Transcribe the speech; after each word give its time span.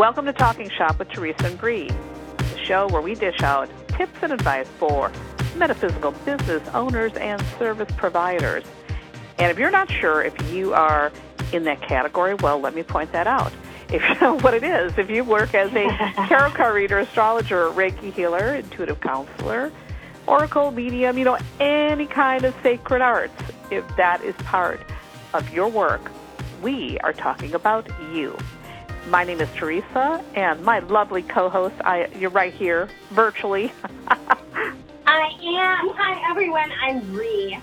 Welcome 0.00 0.24
to 0.24 0.32
Talking 0.32 0.70
Shop 0.70 0.98
with 0.98 1.10
Teresa 1.10 1.44
and 1.44 1.58
Bree, 1.58 1.90
the 2.38 2.58
show 2.64 2.88
where 2.88 3.02
we 3.02 3.14
dish 3.14 3.42
out 3.42 3.68
tips 3.98 4.16
and 4.22 4.32
advice 4.32 4.66
for 4.78 5.12
metaphysical 5.56 6.12
business 6.24 6.66
owners 6.72 7.12
and 7.16 7.38
service 7.58 7.90
providers. 7.98 8.64
And 9.38 9.50
if 9.50 9.58
you're 9.58 9.70
not 9.70 9.90
sure 9.90 10.22
if 10.22 10.50
you 10.50 10.72
are 10.72 11.12
in 11.52 11.64
that 11.64 11.82
category, 11.82 12.32
well, 12.32 12.58
let 12.58 12.74
me 12.74 12.82
point 12.82 13.12
that 13.12 13.26
out. 13.26 13.52
If 13.92 14.02
you 14.08 14.18
know 14.22 14.38
what 14.40 14.54
it 14.54 14.64
is, 14.64 14.96
if 14.96 15.10
you 15.10 15.22
work 15.22 15.54
as 15.54 15.70
a 15.74 15.86
tarot 16.28 16.52
card 16.52 16.76
reader, 16.76 16.98
astrologer, 17.00 17.68
Reiki 17.68 18.10
healer, 18.10 18.54
intuitive 18.54 19.00
counselor, 19.02 19.70
oracle, 20.26 20.70
medium, 20.70 21.18
you 21.18 21.26
know, 21.26 21.36
any 21.60 22.06
kind 22.06 22.46
of 22.46 22.54
sacred 22.62 23.02
arts, 23.02 23.42
if 23.70 23.84
that 23.98 24.24
is 24.24 24.34
part 24.36 24.80
of 25.34 25.52
your 25.52 25.68
work, 25.68 26.10
we 26.62 26.98
are 27.00 27.12
talking 27.12 27.52
about 27.52 27.86
you. 28.14 28.34
My 29.08 29.24
name 29.24 29.40
is 29.40 29.48
Teresa, 29.56 30.22
and 30.34 30.62
my 30.62 30.80
lovely 30.80 31.22
co-host, 31.22 31.74
I, 31.80 32.06
you're 32.18 32.30
right 32.30 32.52
here, 32.52 32.88
virtually. 33.10 33.72
I 34.08 35.30
am. 35.42 35.88
Hi, 35.96 36.30
everyone. 36.30 36.70
I'm 36.82 37.00
Bree. 37.12 37.58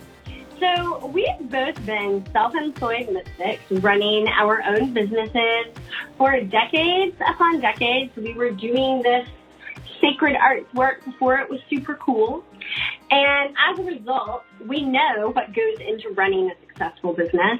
So 0.59 1.05
we've 1.07 1.49
both 1.49 1.85
been 1.85 2.25
self-employed 2.33 3.09
mystics 3.11 3.83
running 3.83 4.27
our 4.27 4.63
own 4.63 4.93
businesses 4.93 5.67
for 6.17 6.41
decades 6.41 7.15
upon 7.25 7.61
decades. 7.61 8.11
We 8.15 8.33
were 8.33 8.51
doing 8.51 9.03
this 9.03 9.27
sacred 10.01 10.35
arts 10.35 10.73
work 10.73 11.05
before 11.05 11.37
it 11.39 11.49
was 11.49 11.59
super 11.69 11.95
cool. 11.95 12.43
And 13.11 13.55
as 13.69 13.79
a 13.79 13.83
result, 13.83 14.43
we 14.65 14.81
know 14.81 15.31
what 15.31 15.53
goes 15.53 15.77
into 15.79 16.09
running 16.09 16.49
a 16.49 16.55
successful 16.67 17.13
business. 17.13 17.59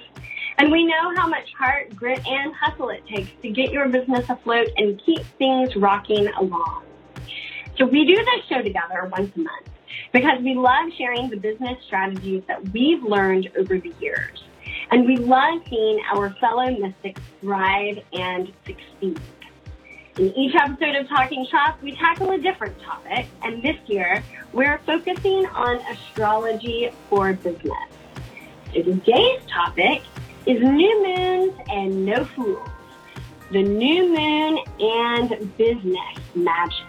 And 0.60 0.72
we 0.72 0.86
know 0.86 1.14
how 1.16 1.28
much 1.28 1.54
heart, 1.54 1.96
grit, 1.96 2.26
and 2.26 2.54
hustle 2.56 2.90
it 2.90 3.06
takes 3.06 3.30
to 3.44 3.50
get 3.50 3.72
your 3.72 3.88
business 3.90 4.28
afloat 4.30 4.68
and 4.78 5.00
keep 5.06 5.24
things 5.38 5.76
rocking 5.76 6.28
along. 6.40 6.84
So 7.78 7.86
we 7.86 8.06
do 8.06 8.16
this 8.16 8.46
show 8.50 8.64
together 8.64 9.08
once 9.12 9.36
a 9.36 9.40
month 9.40 9.70
because 10.12 10.42
we 10.42 10.56
love 10.56 10.92
sharing 10.98 11.30
the 11.30 11.38
business 11.38 11.78
strategies 11.86 12.42
that 12.48 12.70
we've 12.70 13.04
learned 13.04 13.52
over 13.56 13.78
the 13.78 13.94
years. 14.02 14.44
And 14.90 15.06
we 15.06 15.18
love 15.18 15.62
seeing 15.70 16.00
our 16.12 16.32
fellow 16.40 16.72
mystics 16.72 17.22
thrive 17.40 18.00
and 18.14 18.52
succeed. 18.66 19.20
In 20.18 20.36
each 20.36 20.56
episode 20.56 20.96
of 20.96 21.08
Talking 21.08 21.46
Shop, 21.46 21.78
we 21.84 21.96
tackle 21.96 22.32
a 22.32 22.40
different 22.40 22.82
topic, 22.82 23.28
and 23.44 23.62
this 23.62 23.78
year 23.86 24.24
we're 24.54 24.80
focusing 24.80 25.46
on 25.48 25.78
astrology 25.92 26.90
for 27.08 27.34
business. 27.34 27.90
So 28.74 28.82
today's 28.82 29.42
topic 29.46 30.02
is 30.48 30.62
new 30.62 31.04
moons 31.06 31.54
and 31.70 32.06
no 32.06 32.24
fools. 32.24 32.70
The 33.52 33.64
new 33.64 34.08
moon 34.08 34.60
and 34.80 35.58
business 35.58 36.20
magic. 36.36 36.86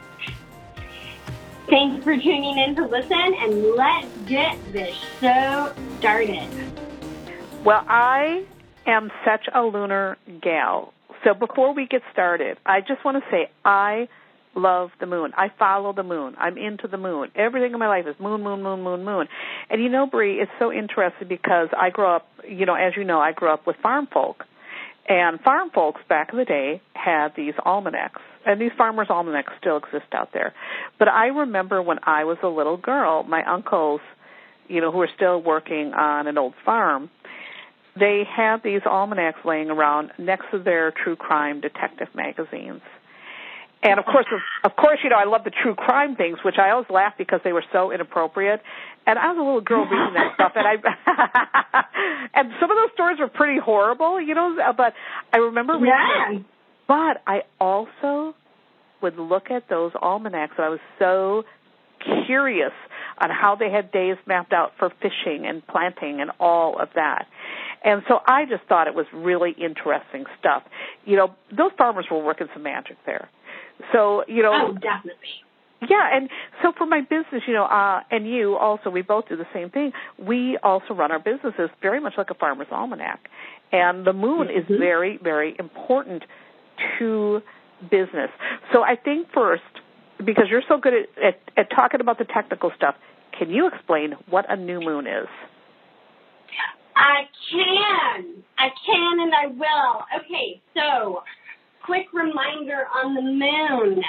Thanks 1.69 2.03
for 2.03 2.17
tuning 2.17 2.56
in 2.59 2.77
to 2.77 2.87
listen, 2.87 3.12
and 3.12 3.75
let's 3.77 4.06
get 4.27 4.56
this 4.73 4.97
show 5.20 5.73
started. 5.98 6.48
Well, 7.65 7.84
I 7.89 8.45
am 8.87 9.11
such 9.25 9.48
a 9.53 9.62
lunar 9.62 10.17
gal. 10.41 10.95
So 11.25 11.34
before 11.34 11.75
we 11.75 11.87
get 11.87 12.03
started, 12.12 12.59
I 12.65 12.81
just 12.81 13.05
want 13.05 13.22
to 13.22 13.31
say 13.31 13.50
I 13.65 14.09
love 14.55 14.91
the 15.01 15.07
moon. 15.07 15.33
I 15.37 15.49
follow 15.59 15.93
the 15.93 16.03
moon. 16.03 16.35
I'm 16.39 16.59
into 16.59 16.89
the 16.89 16.97
moon. 16.97 17.31
Everything 17.35 17.73
in 17.73 17.79
my 17.79 17.89
life 17.89 18.07
is 18.07 18.17
moon, 18.21 18.43
moon, 18.43 18.63
moon, 18.63 18.83
moon, 18.83 19.05
moon. 19.05 19.29
And 19.71 19.83
you 19.83 19.89
know, 19.89 20.07
Bree, 20.07 20.41
it's 20.41 20.51
so 20.59 20.73
interesting 20.73 21.29
because 21.29 21.69
I 21.78 21.91
grew 21.91 22.06
up, 22.06 22.27
you 22.49 22.67
know, 22.67 22.75
as 22.75 22.95
you 22.97 23.05
know, 23.05 23.21
I 23.21 23.33
grew 23.33 23.53
up 23.53 23.67
with 23.67 23.77
farm 23.83 24.09
folk. 24.12 24.45
And 25.09 25.41
farm 25.41 25.71
folks 25.71 26.03
back 26.09 26.31
in 26.33 26.39
the 26.39 26.45
day 26.45 26.83
had 26.93 27.28
these 27.34 27.55
almanacs, 27.65 28.21
and 28.45 28.61
these 28.61 28.72
farmers' 28.77 29.09
almanacs 29.09 29.55
still 29.59 29.78
exist 29.78 30.12
out 30.12 30.34
there. 30.34 30.53
But 30.99 31.09
I 31.09 31.28
remember 31.28 31.81
when 31.81 31.99
I 32.03 32.25
was 32.25 32.37
a 32.43 32.49
little 32.49 32.77
girl, 32.77 33.22
my 33.22 33.43
uncles, 33.43 34.03
you 34.69 34.83
know, 34.83 34.93
who 34.93 34.99
were 34.99 35.09
still 35.17 35.41
working 35.41 35.95
on 35.95 36.27
an 36.27 36.37
old 36.37 36.53
farm, 36.62 37.09
they 37.99 38.25
had 38.25 38.62
these 38.62 38.83
almanacs 38.84 39.41
laying 39.47 39.71
around 39.71 40.12
next 40.19 40.51
to 40.51 40.59
their 40.59 40.93
true 40.93 41.17
crime 41.17 41.62
detective 41.62 42.09
magazines. 42.15 42.83
And 43.83 43.99
of 44.00 44.06
course, 44.06 44.27
of 44.65 44.75
course, 44.77 44.99
you 45.05 45.11
know, 45.11 45.16
I 45.16 45.25
love 45.25 45.44
the 45.44 45.50
true 45.62 45.75
crime 45.75 46.16
things, 46.16 46.39
which 46.44 46.56
I 46.59 46.71
always 46.71 46.91
laugh 46.91 47.15
because 47.16 47.41
they 47.44 47.53
were 47.53 47.65
so 47.72 47.93
inappropriate. 47.93 48.61
And 49.06 49.19
I 49.19 49.28
was 49.28 49.39
a 49.39 49.43
little 49.43 49.61
girl 49.61 49.84
reading 49.84 50.15
that 50.15 50.34
stuff, 50.34 50.53
and 50.56 50.66
I, 50.66 50.75
and 52.34 52.53
some 52.61 52.71
of 52.71 52.77
those 52.77 52.91
stories 52.94 53.19
were 53.21 53.28
pretty 53.28 53.59
horrible, 53.61 54.21
you 54.21 54.34
know. 54.34 54.56
But 54.77 54.94
I 55.33 55.39
remember 55.39 55.75
reading 55.75 55.89
Yeah. 55.89 56.33
them. 56.34 56.44
But 56.89 57.22
I 57.27 57.43
also 57.61 58.34
would 59.00 59.16
look 59.16 59.50
at 59.50 59.69
those 59.69 59.93
almanacs, 59.95 60.55
and 60.56 60.65
I 60.66 60.69
was 60.71 60.81
so 60.99 61.45
curious 62.27 62.72
on 63.21 63.31
how 63.31 63.56
they 63.56 63.71
had 63.71 63.91
days 63.93 64.16
mapped 64.27 64.53
out 64.53 64.72
for 64.78 64.91
fishing 65.00 65.47
and 65.47 65.66
planting 65.66 66.21
and 66.21 66.31
all 66.41 66.78
of 66.81 66.89
that. 66.95 67.27
And 67.84 68.03
so 68.09 68.19
I 68.27 68.45
just 68.45 68.65
thought 68.69 68.87
it 68.89 68.95
was 68.95 69.06
really 69.12 69.53
interesting 69.53 70.25
stuff. 70.39 70.62
You 71.05 71.16
know, 71.16 71.34
those 71.56 71.71
farmers 71.78 72.06
were 72.10 72.22
working 72.22 72.49
some 72.53 72.62
magic 72.62 72.97
there. 73.06 73.28
So, 73.93 74.25
you 74.27 74.43
know, 74.43 74.53
Oh, 74.53 74.72
definitely. 74.75 75.44
yeah, 75.89 76.16
and 76.16 76.28
so 76.62 76.72
for 76.77 76.87
my 76.87 77.00
business, 77.03 77.43
you 77.47 77.55
know, 77.55 77.65
uh, 77.65 78.00
and 78.11 78.28
you 78.28 78.56
also, 78.56 78.91
we 78.91 79.03
both 79.03 79.28
do 79.28 79.37
the 79.37 79.47
same 79.55 79.71
thing. 79.71 79.93
We 80.19 80.59
also 80.62 80.94
run 80.94 81.12
our 81.12 81.21
businesses 81.21 81.71
very 81.81 82.00
much 82.00 82.15
like 82.19 82.31
a 82.31 82.34
farmer's 82.34 82.66
almanac. 82.71 83.21
And 83.71 84.05
the 84.05 84.12
moon 84.12 84.49
is 84.50 84.65
Mhm. 84.65 84.78
very, 84.78 85.16
very 85.19 85.55
important 85.59 86.25
to 86.99 87.43
business. 87.91 88.31
So 88.72 88.83
I 88.83 88.97
think 88.97 89.31
first, 89.33 89.62
because 90.25 90.47
you're 90.50 90.62
so 90.69 90.78
good 90.78 90.95
at, 90.95 91.09
at, 91.22 91.41
at 91.56 91.71
talking 91.71 92.00
about 92.00 92.19
the 92.19 92.25
technical 92.25 92.72
stuff, 92.77 92.97
can 93.39 93.50
you 93.50 93.69
explain 93.69 94.15
what 94.28 94.47
a 94.50 94.56
new 94.56 94.81
moon 94.81 95.06
is? 95.06 95.28
I 96.97 97.28
can. 97.53 98.43
I 98.59 98.69
can 98.84 99.21
and 99.21 99.33
I 99.33 99.47
will. 99.47 100.05
Okay, 100.19 100.60
so 100.75 101.22
quick 101.88 102.06
reminder 102.12 102.84
on 103.03 103.15
the 103.15 103.22
moon. 103.22 104.04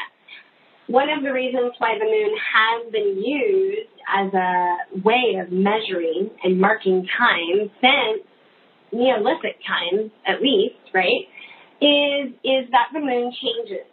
One 0.87 1.09
of 1.09 1.23
the 1.23 1.31
reasons 1.31 1.71
why 1.77 1.97
the 1.97 2.03
moon 2.03 2.35
has 2.53 2.91
been 2.91 3.23
used 3.23 3.89
as 4.13 4.33
a 4.33 4.99
way 5.01 5.39
of 5.39 5.49
measuring 5.51 6.29
and 6.43 6.59
marking 6.59 7.07
time 7.17 7.71
since 7.79 8.27
Neolithic 8.91 9.57
times, 9.65 10.11
at 10.25 10.41
least, 10.41 10.75
right, 10.93 11.23
is 11.79 12.33
is 12.43 12.69
that 12.71 12.89
the 12.91 12.99
moon 12.99 13.31
changes. 13.39 13.85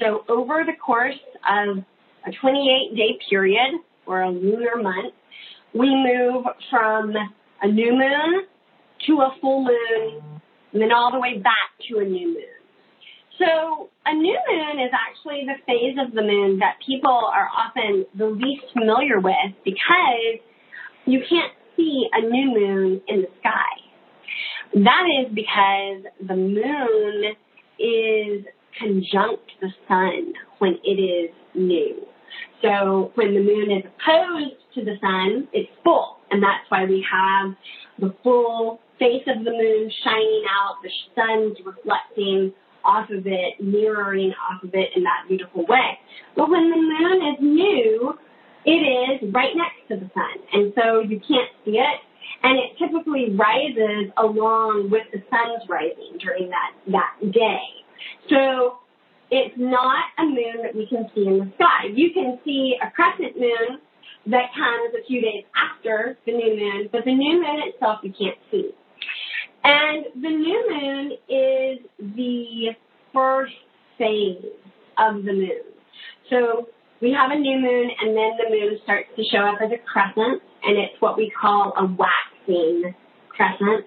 So 0.00 0.24
over 0.28 0.62
the 0.64 0.78
course 0.84 1.18
of 1.44 1.78
a 2.24 2.30
28 2.40 2.96
day 2.96 3.18
period 3.28 3.80
or 4.06 4.22
a 4.22 4.30
lunar 4.30 4.76
month, 4.80 5.12
we 5.74 5.90
move 5.90 6.44
from 6.70 7.12
a 7.62 7.66
new 7.66 7.92
moon 7.92 8.46
to 9.08 9.12
a 9.22 9.34
full 9.40 9.64
moon, 9.64 10.22
and 10.72 10.80
then 10.80 10.92
all 10.92 11.10
the 11.12 11.18
way 11.18 11.38
back 11.38 11.74
to 11.90 11.98
a 11.98 12.04
new 12.04 12.28
moon. 12.28 12.53
So 13.38 13.88
a 14.06 14.14
new 14.14 14.38
moon 14.48 14.78
is 14.78 14.92
actually 14.92 15.46
the 15.46 15.58
phase 15.66 15.96
of 15.98 16.14
the 16.14 16.22
moon 16.22 16.58
that 16.60 16.76
people 16.86 17.10
are 17.10 17.48
often 17.48 18.06
the 18.16 18.26
least 18.26 18.64
familiar 18.72 19.18
with 19.18 19.54
because 19.64 20.40
you 21.06 21.20
can't 21.28 21.52
see 21.76 22.06
a 22.12 22.20
new 22.20 22.54
moon 22.54 23.00
in 23.08 23.22
the 23.22 23.28
sky. 23.40 23.84
That 24.74 25.04
is 25.20 25.34
because 25.34 26.04
the 26.26 26.36
moon 26.36 27.34
is 27.78 28.44
conjunct 28.78 29.50
the 29.60 29.70
sun 29.88 30.32
when 30.58 30.78
it 30.84 31.00
is 31.00 31.30
new. 31.54 32.06
So 32.62 33.12
when 33.14 33.34
the 33.34 33.40
moon 33.40 33.70
is 33.70 33.84
opposed 33.84 34.56
to 34.74 34.84
the 34.84 34.96
sun, 35.00 35.48
it's 35.52 35.70
full. 35.82 36.18
And 36.30 36.42
that's 36.42 36.68
why 36.68 36.84
we 36.84 37.04
have 37.10 37.54
the 37.98 38.14
full 38.22 38.80
face 38.98 39.22
of 39.26 39.44
the 39.44 39.50
moon 39.50 39.90
shining 40.04 40.44
out, 40.50 40.76
the 40.82 40.90
sun's 41.14 41.56
reflecting 41.64 42.52
off 42.84 43.10
of 43.10 43.26
it, 43.26 43.60
mirroring 43.60 44.32
off 44.50 44.62
of 44.62 44.70
it 44.74 44.90
in 44.96 45.02
that 45.04 45.24
beautiful 45.28 45.64
way. 45.66 45.98
But 46.36 46.50
when 46.50 46.70
the 46.70 46.76
moon 46.76 47.34
is 47.34 47.38
new, 47.40 48.14
it 48.64 48.70
is 48.70 49.32
right 49.32 49.54
next 49.54 49.88
to 49.88 49.96
the 49.96 50.10
sun. 50.14 50.36
And 50.52 50.72
so 50.74 51.00
you 51.00 51.20
can't 51.20 51.50
see 51.64 51.78
it. 51.78 52.00
And 52.42 52.58
it 52.58 52.76
typically 52.78 53.34
rises 53.34 54.12
along 54.16 54.88
with 54.90 55.04
the 55.12 55.22
sun's 55.30 55.68
rising 55.68 56.18
during 56.18 56.50
that, 56.50 56.72
that 56.88 57.32
day. 57.32 57.60
So 58.28 58.78
it's 59.30 59.54
not 59.56 60.04
a 60.18 60.24
moon 60.24 60.62
that 60.62 60.74
we 60.74 60.86
can 60.86 61.08
see 61.14 61.26
in 61.26 61.38
the 61.38 61.52
sky. 61.56 61.88
You 61.92 62.12
can 62.12 62.38
see 62.44 62.76
a 62.82 62.90
crescent 62.90 63.38
moon 63.38 63.80
that 64.26 64.52
comes 64.54 64.94
a 64.98 65.04
few 65.06 65.20
days 65.20 65.44
after 65.56 66.16
the 66.24 66.32
new 66.32 66.56
moon, 66.56 66.88
but 66.92 67.04
the 67.04 67.14
new 67.14 67.42
moon 67.42 67.60
itself 67.68 68.00
you 68.02 68.12
can't 68.12 68.38
see. 68.50 68.70
And 69.64 70.04
the 70.22 70.28
new 70.30 70.70
moon 70.70 71.12
is 71.28 71.78
the 71.98 72.68
first 73.12 73.54
phase 73.98 74.44
of 74.98 75.24
the 75.24 75.32
moon. 75.32 75.62
So 76.30 76.68
we 77.00 77.12
have 77.12 77.30
a 77.30 77.38
new 77.38 77.58
moon 77.58 77.90
and 78.00 78.16
then 78.16 78.32
the 78.42 78.50
moon 78.50 78.78
starts 78.84 79.08
to 79.16 79.24
show 79.24 79.38
up 79.38 79.58
as 79.64 79.70
a 79.72 79.78
crescent 79.78 80.42
and 80.62 80.78
it's 80.78 81.00
what 81.00 81.16
we 81.16 81.30
call 81.30 81.72
a 81.76 81.86
waxing 81.86 82.94
crescent. 83.28 83.86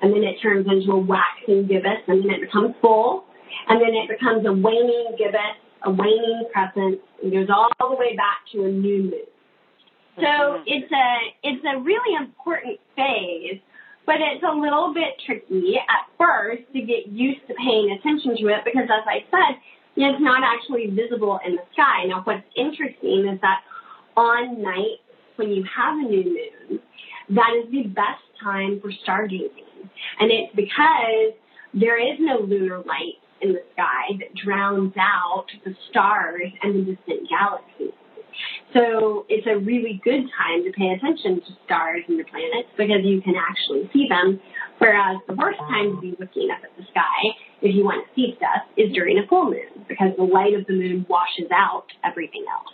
And 0.00 0.12
then 0.12 0.22
it 0.22 0.36
turns 0.42 0.66
into 0.66 0.92
a 0.92 0.98
waxing 0.98 1.66
gibbous 1.66 2.02
and 2.06 2.24
then 2.24 2.30
it 2.30 2.40
becomes 2.40 2.74
full. 2.80 3.24
and 3.68 3.80
then 3.80 3.94
it 3.94 4.08
becomes 4.08 4.46
a 4.46 4.52
waning 4.52 5.14
gibbous, 5.18 5.56
a 5.84 5.90
waning 5.90 6.44
crescent, 6.52 7.00
and 7.22 7.32
goes 7.32 7.48
all 7.50 7.68
the 7.90 7.96
way 7.96 8.16
back 8.16 8.38
to 8.52 8.64
a 8.64 8.68
new 8.68 9.02
moon. 9.04 9.28
So 10.16 10.62
it's 10.66 10.90
a 10.90 11.08
it's 11.44 11.64
a 11.64 11.78
really 11.78 12.16
important 12.16 12.80
phase, 12.96 13.60
but 14.08 14.24
it's 14.24 14.42
a 14.42 14.56
little 14.56 14.94
bit 14.94 15.20
tricky 15.26 15.76
at 15.76 16.08
first 16.16 16.62
to 16.72 16.80
get 16.80 17.12
used 17.12 17.44
to 17.46 17.52
paying 17.60 17.92
attention 17.92 18.40
to 18.40 18.48
it 18.48 18.64
because, 18.64 18.88
as 18.88 19.04
I 19.04 19.20
said, 19.28 19.60
it's 20.00 20.22
not 20.22 20.40
actually 20.42 20.88
visible 20.88 21.38
in 21.44 21.56
the 21.56 21.62
sky. 21.74 22.08
Now, 22.08 22.22
what's 22.24 22.48
interesting 22.56 23.28
is 23.28 23.38
that 23.42 23.60
on 24.16 24.62
nights 24.62 25.04
when 25.36 25.50
you 25.50 25.62
have 25.68 25.98
a 25.98 26.08
new 26.08 26.24
moon, 26.24 26.80
that 27.36 27.52
is 27.60 27.70
the 27.70 27.82
best 27.92 28.24
time 28.42 28.80
for 28.80 28.90
stargazing, 29.04 29.84
and 30.18 30.32
it's 30.32 30.56
because 30.56 31.36
there 31.74 32.00
is 32.00 32.16
no 32.18 32.40
lunar 32.40 32.78
light 32.78 33.20
in 33.42 33.52
the 33.52 33.62
sky 33.74 34.16
that 34.20 34.34
drowns 34.34 34.94
out 34.98 35.44
the 35.66 35.74
stars 35.90 36.48
and 36.62 36.74
the 36.74 36.94
distant 36.96 37.28
galaxies. 37.28 37.92
So 38.74 39.24
it's 39.28 39.46
a 39.46 39.56
really 39.58 40.00
good 40.04 40.28
time 40.36 40.64
to 40.64 40.70
pay 40.72 40.90
attention 40.92 41.40
to 41.40 41.50
stars 41.64 42.04
and 42.08 42.18
the 42.18 42.24
planets 42.24 42.68
because 42.76 43.02
you 43.04 43.22
can 43.22 43.34
actually 43.34 43.88
see 43.92 44.06
them. 44.08 44.40
Whereas 44.78 45.18
the 45.26 45.34
worst 45.34 45.58
time 45.58 45.96
to 45.96 46.00
be 46.00 46.14
looking 46.20 46.50
up 46.52 46.62
at 46.62 46.76
the 46.76 46.84
sky, 46.90 47.20
if 47.62 47.74
you 47.74 47.84
want 47.84 48.06
to 48.06 48.08
see 48.14 48.34
stuff, 48.36 48.68
is 48.76 48.92
during 48.92 49.18
a 49.18 49.26
full 49.26 49.46
moon 49.46 49.84
because 49.88 50.12
the 50.16 50.24
light 50.24 50.54
of 50.54 50.66
the 50.66 50.74
moon 50.74 51.06
washes 51.08 51.50
out 51.52 51.86
everything 52.04 52.44
else. 52.46 52.72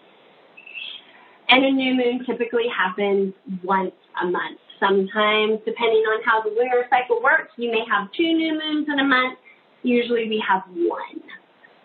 And 1.49 1.64
a 1.64 1.70
new 1.70 1.94
moon 1.94 2.25
typically 2.26 2.66
happens 2.69 3.34
once 3.62 3.94
a 4.20 4.26
month. 4.26 4.58
Sometimes, 4.81 5.61
depending 5.64 6.02
on 6.11 6.22
how 6.25 6.43
the 6.43 6.50
lunar 6.50 6.84
cycle 6.90 7.22
works, 7.22 7.52
you 7.56 7.70
may 7.70 7.84
have 7.88 8.11
two 8.16 8.32
new 8.32 8.58
moons 8.58 8.88
in 8.90 8.99
a 8.99 9.05
month. 9.05 9.38
Usually 9.82 10.28
we 10.28 10.43
have 10.46 10.62
one. 10.75 11.22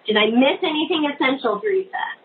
Did 0.08 0.18
I 0.18 0.28
miss 0.28 0.58
anything 0.64 1.06
essential, 1.14 1.60
Teresa? 1.62 2.19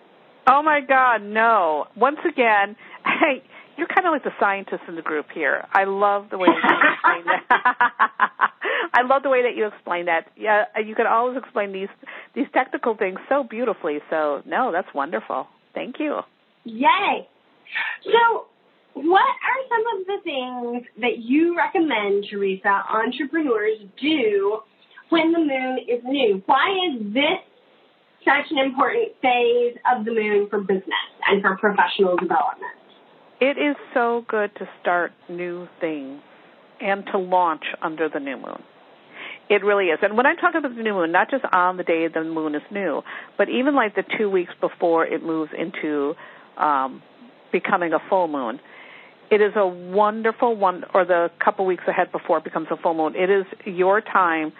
Oh 0.46 0.62
my 0.62 0.80
God, 0.86 1.22
no. 1.22 1.86
Once 1.96 2.18
again, 2.28 2.76
hey, 3.04 3.42
you're 3.76 3.88
kind 3.88 4.06
of 4.06 4.12
like 4.12 4.24
the 4.24 4.32
scientist 4.38 4.82
in 4.88 4.96
the 4.96 5.02
group 5.02 5.26
here. 5.34 5.64
I 5.72 5.84
love 5.84 6.26
the 6.30 6.38
way 6.38 6.48
you 6.48 6.54
explain 6.54 7.24
that. 7.26 7.44
I 8.94 9.02
love 9.02 9.22
the 9.22 9.30
way 9.30 9.42
that 9.42 9.56
you 9.56 9.66
explain 9.66 10.06
that. 10.06 10.30
Yeah, 10.36 10.64
you 10.84 10.94
can 10.94 11.06
always 11.06 11.36
explain 11.36 11.72
these 11.72 11.88
these 12.34 12.46
technical 12.54 12.96
things 12.96 13.18
so 13.28 13.42
beautifully. 13.42 13.98
So, 14.10 14.42
no, 14.46 14.70
that's 14.72 14.88
wonderful. 14.94 15.48
Thank 15.74 15.96
you. 15.98 16.20
Yay. 16.64 17.28
So, 18.04 18.46
what 18.94 19.20
are 19.20 19.60
some 19.68 20.00
of 20.00 20.06
the 20.06 20.18
things 20.22 20.86
that 21.00 21.18
you 21.18 21.56
recommend, 21.56 22.26
Teresa, 22.30 22.84
entrepreneurs 22.88 23.78
do 24.00 24.60
when 25.08 25.32
the 25.32 25.40
moon 25.40 25.78
is 25.88 26.04
new? 26.04 26.42
Why 26.46 26.70
is 26.90 27.12
this 27.12 27.42
such 28.24 28.50
an 28.50 28.58
important 28.58 29.12
phase 29.22 29.76
of 29.92 30.04
the 30.04 30.12
moon 30.12 30.48
for 30.48 30.60
business 30.60 31.04
and 31.26 31.42
for 31.42 31.56
professional 31.56 32.16
development. 32.16 32.72
It 33.40 33.58
is 33.58 33.76
so 33.92 34.24
good 34.28 34.54
to 34.56 34.68
start 34.80 35.12
new 35.28 35.68
things 35.80 36.20
and 36.80 37.04
to 37.12 37.18
launch 37.18 37.64
under 37.82 38.08
the 38.08 38.20
new 38.20 38.36
moon. 38.36 38.62
It 39.48 39.62
really 39.62 39.86
is. 39.86 39.98
And 40.02 40.16
when 40.16 40.26
I 40.26 40.34
talk 40.34 40.54
about 40.54 40.74
the 40.74 40.82
new 40.82 40.94
moon, 40.94 41.12
not 41.12 41.30
just 41.30 41.44
on 41.52 41.76
the 41.76 41.82
day 41.82 42.08
the 42.08 42.24
moon 42.24 42.54
is 42.54 42.62
new, 42.70 43.02
but 43.36 43.48
even 43.48 43.74
like 43.74 43.94
the 43.94 44.04
two 44.16 44.30
weeks 44.30 44.52
before 44.60 45.06
it 45.06 45.22
moves 45.22 45.50
into 45.56 46.14
um, 46.56 47.02
becoming 47.52 47.92
a 47.92 47.98
full 48.08 48.28
moon, 48.28 48.60
it 49.30 49.40
is 49.40 49.52
a 49.56 49.66
wonderful 49.66 50.56
one, 50.56 50.84
or 50.94 51.04
the 51.04 51.30
couple 51.42 51.66
weeks 51.66 51.84
ahead 51.86 52.12
before 52.12 52.38
it 52.38 52.44
becomes 52.44 52.68
a 52.70 52.76
full 52.76 52.94
moon. 52.94 53.14
It 53.16 53.30
is 53.30 53.44
your 53.64 54.00
time 54.00 54.52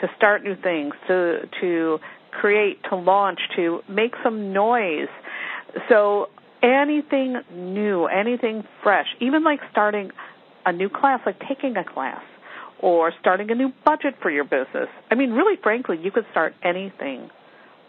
to 0.00 0.08
start 0.16 0.42
new 0.42 0.56
things, 0.56 0.94
to 1.08 1.48
to 1.60 1.98
create, 2.40 2.82
to 2.90 2.96
launch, 2.96 3.40
to 3.56 3.80
make 3.88 4.14
some 4.22 4.52
noise. 4.52 5.08
So 5.88 6.28
anything 6.62 7.36
new, 7.52 8.06
anything 8.06 8.64
fresh, 8.82 9.06
even 9.20 9.44
like 9.44 9.60
starting 9.70 10.10
a 10.64 10.72
new 10.72 10.88
class, 10.88 11.20
like 11.24 11.40
taking 11.48 11.76
a 11.76 11.84
class 11.84 12.22
or 12.80 13.12
starting 13.20 13.50
a 13.50 13.54
new 13.54 13.72
budget 13.84 14.14
for 14.20 14.30
your 14.30 14.44
business. 14.44 14.88
I 15.10 15.14
mean, 15.14 15.30
really 15.32 15.56
frankly, 15.62 15.98
you 16.02 16.10
could 16.10 16.26
start 16.30 16.54
anything 16.62 17.30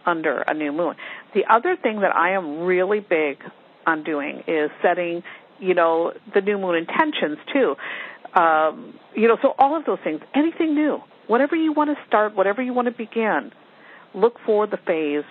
under 0.05 0.39
a 0.39 0.53
new 0.53 0.71
moon. 0.71 0.95
The 1.33 1.43
other 1.49 1.75
thing 1.75 2.01
that 2.01 2.15
I 2.15 2.31
am 2.31 2.61
really 2.61 2.99
big 2.99 3.39
on 3.85 4.03
doing 4.03 4.43
is 4.47 4.69
setting, 4.81 5.23
you 5.59 5.73
know, 5.73 6.13
the 6.33 6.41
new 6.41 6.57
moon 6.57 6.75
intentions 6.75 7.37
too. 7.51 7.75
Um, 8.33 8.97
you 9.15 9.27
know, 9.27 9.37
so 9.41 9.53
all 9.57 9.75
of 9.75 9.85
those 9.85 9.99
things, 10.03 10.21
anything 10.35 10.75
new, 10.75 10.99
whatever 11.27 11.55
you 11.55 11.73
want 11.73 11.89
to 11.89 11.97
start, 12.07 12.35
whatever 12.35 12.61
you 12.61 12.73
want 12.73 12.87
to 12.87 12.93
begin, 12.93 13.51
look 14.13 14.35
for 14.45 14.67
the 14.67 14.77
phase 14.77 15.25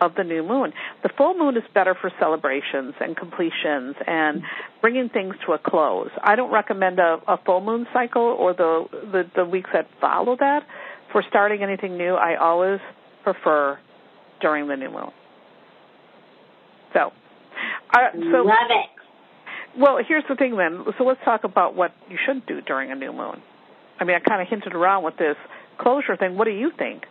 of 0.00 0.14
the 0.16 0.24
new 0.24 0.42
moon. 0.42 0.72
The 1.04 1.10
full 1.16 1.34
moon 1.38 1.56
is 1.56 1.62
better 1.74 1.96
for 1.98 2.10
celebrations 2.18 2.94
and 3.00 3.16
completions 3.16 3.94
and 4.06 4.42
bringing 4.80 5.08
things 5.08 5.34
to 5.46 5.52
a 5.52 5.58
close. 5.58 6.10
I 6.22 6.34
don't 6.34 6.52
recommend 6.52 6.98
a, 6.98 7.18
a 7.28 7.38
full 7.46 7.60
moon 7.60 7.86
cycle 7.92 8.22
or 8.22 8.52
the, 8.52 8.84
the 8.90 9.22
the 9.36 9.44
weeks 9.44 9.70
that 9.72 9.86
follow 10.00 10.36
that 10.40 10.66
for 11.12 11.22
starting 11.28 11.62
anything 11.62 11.96
new. 11.96 12.14
I 12.14 12.36
always 12.36 12.80
prefer 13.22 13.78
during 14.40 14.66
the 14.66 14.76
new 14.76 14.90
moon. 14.90 15.10
So, 16.92 17.12
uh, 17.94 17.98
so 18.12 18.38
love 18.38 18.70
it. 18.70 18.88
Well, 19.78 19.98
here's 20.06 20.24
the 20.28 20.34
thing 20.34 20.56
then. 20.56 20.84
So 20.98 21.04
let's 21.04 21.20
talk 21.24 21.44
about 21.44 21.74
what 21.74 21.92
you 22.10 22.18
shouldn't 22.26 22.46
do 22.46 22.60
during 22.60 22.90
a 22.90 22.94
new 22.94 23.12
moon. 23.12 23.40
I 24.00 24.04
mean, 24.04 24.16
I 24.16 24.20
kind 24.20 24.42
of 24.42 24.48
hinted 24.48 24.74
around 24.74 25.04
with 25.04 25.16
this 25.16 25.36
closure 25.78 26.16
thing. 26.16 26.36
What 26.36 26.44
do 26.44 26.50
you 26.50 26.72
think? 26.76 27.04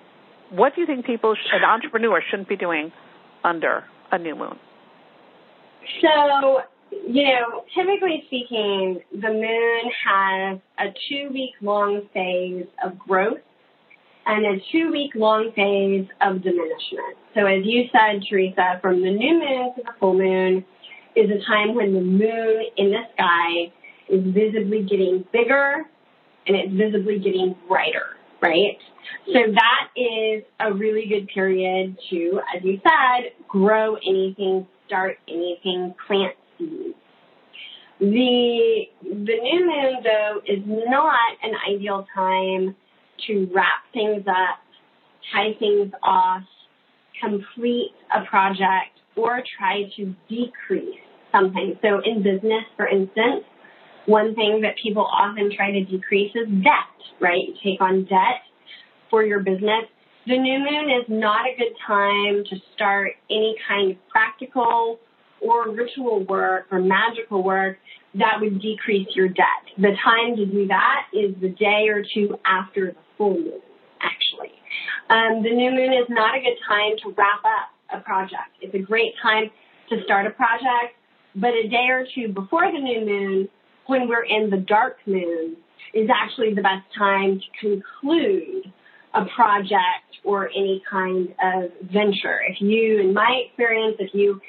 What 0.51 0.75
do 0.75 0.81
you 0.81 0.87
think 0.87 1.05
people, 1.05 1.35
an 1.53 1.63
entrepreneur, 1.63 2.21
shouldn't 2.29 2.49
be 2.49 2.57
doing 2.57 2.91
under 3.43 3.83
a 4.11 4.17
new 4.17 4.35
moon? 4.35 4.59
So, 6.01 6.61
you 7.07 7.23
know, 7.23 7.63
typically 7.73 8.23
speaking, 8.27 9.01
the 9.13 9.29
moon 9.29 9.91
has 10.05 10.59
a 10.77 10.93
two 11.09 11.29
week 11.31 11.51
long 11.61 12.01
phase 12.13 12.65
of 12.83 12.99
growth 12.99 13.39
and 14.25 14.45
a 14.45 14.61
two 14.71 14.91
week 14.91 15.11
long 15.15 15.51
phase 15.55 16.07
of 16.21 16.43
diminishment. 16.43 17.17
So, 17.33 17.45
as 17.45 17.63
you 17.63 17.85
said, 17.91 18.21
Teresa, 18.29 18.79
from 18.81 19.01
the 19.01 19.09
new 19.09 19.39
moon 19.39 19.73
to 19.75 19.83
the 19.83 19.91
full 19.99 20.13
moon 20.13 20.65
is 21.15 21.29
a 21.29 21.45
time 21.45 21.75
when 21.75 21.93
the 21.93 22.01
moon 22.01 22.65
in 22.77 22.91
the 22.91 23.03
sky 23.13 23.71
is 24.09 24.21
visibly 24.33 24.83
getting 24.83 25.25
bigger 25.31 25.85
and 26.45 26.57
it's 26.57 26.73
visibly 26.73 27.19
getting 27.19 27.55
brighter 27.67 28.17
right? 28.41 28.77
So 29.27 29.39
that 29.53 29.87
is 29.95 30.43
a 30.59 30.73
really 30.73 31.05
good 31.07 31.27
period 31.27 31.97
to, 32.09 32.41
as 32.55 32.63
you 32.63 32.79
said, 32.83 33.31
grow 33.47 33.95
anything, 33.95 34.67
start 34.87 35.17
anything, 35.27 35.93
plant 36.07 36.35
seeds. 36.57 36.95
The 37.99 38.85
the 39.03 39.37
new 39.43 39.65
moon 39.67 40.03
though 40.03 40.41
is 40.47 40.63
not 40.65 41.37
an 41.43 41.51
ideal 41.69 42.07
time 42.15 42.75
to 43.27 43.49
wrap 43.53 43.83
things 43.93 44.23
up, 44.27 44.59
tie 45.31 45.53
things 45.59 45.91
off, 46.01 46.41
complete 47.21 47.91
a 48.15 48.25
project, 48.25 48.97
or 49.15 49.43
try 49.57 49.83
to 49.97 50.15
decrease 50.27 50.99
something. 51.31 51.77
So 51.83 52.01
in 52.03 52.23
business, 52.23 52.63
for 52.75 52.87
instance, 52.87 53.45
one 54.05 54.35
thing 54.35 54.61
that 54.61 54.75
people 54.81 55.05
often 55.05 55.51
try 55.55 55.71
to 55.71 55.83
decrease 55.83 56.31
is 56.35 56.47
debt, 56.63 56.97
right? 57.19 57.41
You 57.47 57.53
take 57.63 57.81
on 57.81 58.03
debt 58.05 58.41
for 59.09 59.23
your 59.23 59.39
business. 59.39 59.85
The 60.27 60.37
new 60.37 60.59
moon 60.59 60.89
is 60.89 61.05
not 61.09 61.45
a 61.47 61.57
good 61.57 61.75
time 61.85 62.43
to 62.49 62.55
start 62.75 63.13
any 63.29 63.55
kind 63.67 63.91
of 63.91 63.97
practical 64.09 64.99
or 65.41 65.71
ritual 65.71 66.23
work 66.25 66.67
or 66.71 66.79
magical 66.79 67.43
work 67.43 67.77
that 68.15 68.39
would 68.39 68.61
decrease 68.61 69.07
your 69.15 69.27
debt. 69.27 69.63
The 69.77 69.95
time 70.03 70.35
to 70.35 70.45
do 70.45 70.67
that 70.67 71.07
is 71.13 71.33
the 71.41 71.49
day 71.49 71.87
or 71.89 72.03
two 72.03 72.37
after 72.45 72.91
the 72.91 72.97
full 73.17 73.33
moon, 73.33 73.61
actually. 74.01 74.53
Um, 75.09 75.43
the 75.43 75.49
new 75.49 75.71
moon 75.71 75.93
is 75.93 76.07
not 76.09 76.35
a 76.35 76.39
good 76.39 76.57
time 76.67 76.97
to 77.03 77.15
wrap 77.17 77.43
up 77.43 77.99
a 77.99 78.03
project. 78.03 78.55
It's 78.61 78.75
a 78.75 78.79
great 78.79 79.13
time 79.21 79.49
to 79.89 80.03
start 80.03 80.27
a 80.27 80.31
project, 80.31 80.95
but 81.35 81.49
a 81.49 81.67
day 81.67 81.87
or 81.89 82.05
two 82.13 82.31
before 82.31 82.71
the 82.71 82.79
new 82.79 83.05
moon, 83.05 83.49
when 83.87 84.07
we're 84.07 84.23
in 84.23 84.49
the 84.49 84.57
dark 84.57 84.97
moon, 85.05 85.57
is 85.93 86.09
actually 86.13 86.53
the 86.53 86.61
best 86.61 86.85
time 86.97 87.39
to 87.39 87.47
conclude 87.59 88.71
a 89.13 89.25
project 89.35 90.07
or 90.23 90.47
any 90.49 90.81
kind 90.89 91.33
of 91.43 91.71
venture. 91.91 92.39
If 92.47 92.61
you, 92.61 92.99
in 92.99 93.13
my 93.13 93.43
experience, 93.45 93.97
if 93.99 94.13
you 94.13 94.39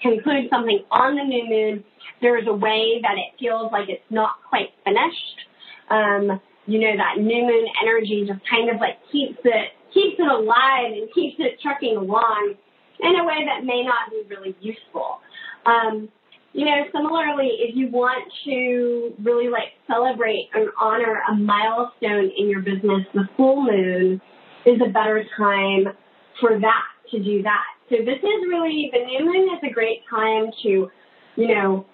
conclude 0.00 0.48
something 0.50 0.84
on 0.90 1.16
the 1.16 1.24
new 1.24 1.44
moon, 1.48 1.84
there 2.20 2.38
is 2.38 2.46
a 2.46 2.52
way 2.52 3.00
that 3.02 3.14
it 3.16 3.38
feels 3.38 3.72
like 3.72 3.88
it's 3.88 4.02
not 4.10 4.36
quite 4.48 4.70
finished. 4.84 5.38
Um, 5.90 6.40
you 6.66 6.78
know, 6.78 6.96
that 6.96 7.20
new 7.20 7.42
moon 7.42 7.66
energy 7.82 8.24
just 8.26 8.40
kind 8.48 8.70
of 8.70 8.76
like 8.76 8.98
keeps 9.10 9.38
it 9.44 9.72
keeps 9.92 10.16
it 10.18 10.26
alive 10.26 10.92
and 10.92 11.12
keeps 11.12 11.36
it 11.38 11.60
trucking 11.60 11.96
along 11.96 12.54
in 13.00 13.16
a 13.16 13.24
way 13.24 13.44
that 13.46 13.64
may 13.64 13.82
not 13.84 14.10
be 14.10 14.22
really 14.28 14.54
useful. 14.60 15.18
Um, 15.66 16.08
you 16.52 16.66
know, 16.66 16.82
similarly, 16.94 17.48
if 17.60 17.76
you 17.76 17.88
want 17.88 18.30
to 18.44 19.14
really 19.22 19.48
like 19.48 19.72
celebrate 19.86 20.50
and 20.54 20.68
honor 20.80 21.22
a 21.30 21.34
milestone 21.34 22.30
in 22.36 22.48
your 22.48 22.60
business, 22.60 23.06
the 23.14 23.28
full 23.36 23.62
moon 23.62 24.20
is 24.66 24.80
a 24.86 24.90
better 24.90 25.24
time 25.36 25.86
for 26.40 26.58
that 26.60 26.84
to 27.10 27.22
do 27.22 27.42
that. 27.42 27.64
So 27.88 27.96
this 28.04 28.18
is 28.18 28.48
really 28.48 28.90
the 28.92 29.04
new 29.04 29.24
moon 29.24 29.48
is 29.54 29.70
a 29.70 29.72
great 29.72 30.02
time 30.10 30.50
to, 30.62 30.90
you 31.36 31.48
know, 31.54 31.86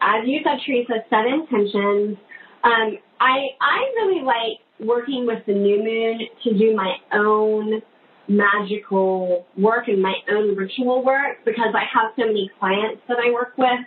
as 0.00 0.26
you 0.26 0.40
said, 0.44 0.58
Teresa, 0.64 1.04
set 1.10 1.26
intentions. 1.26 2.16
Um, 2.62 2.98
I 3.20 3.48
I 3.60 3.78
really 3.96 4.22
like 4.24 4.60
working 4.80 5.26
with 5.26 5.44
the 5.46 5.54
new 5.54 5.82
moon 5.82 6.20
to 6.44 6.58
do 6.58 6.74
my 6.74 6.96
own 7.12 7.82
magical 8.28 9.46
work 9.56 9.88
and 9.88 10.00
my 10.00 10.14
own 10.30 10.56
ritual 10.56 11.04
work 11.04 11.38
because 11.44 11.74
I 11.74 11.84
have 11.92 12.12
so 12.18 12.26
many 12.26 12.50
clients 12.58 13.02
that 13.08 13.18
I 13.18 13.32
work 13.32 13.52
with. 13.56 13.80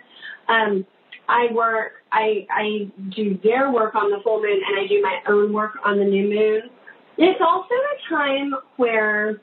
Um, 0.48 0.86
I 1.28 1.52
work, 1.52 1.92
I, 2.10 2.46
I 2.50 2.90
do 3.14 3.38
their 3.44 3.70
work 3.70 3.94
on 3.94 4.10
the 4.10 4.18
full 4.24 4.40
moon 4.40 4.60
and 4.66 4.78
I 4.78 4.86
do 4.86 5.02
my 5.02 5.20
own 5.28 5.52
work 5.52 5.72
on 5.84 5.98
the 5.98 6.04
new 6.04 6.28
moon. 6.28 6.70
It's 7.18 7.40
also 7.40 7.74
a 7.74 8.14
time 8.14 8.54
where 8.76 9.40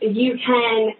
you 0.00 0.38
can 0.44 0.90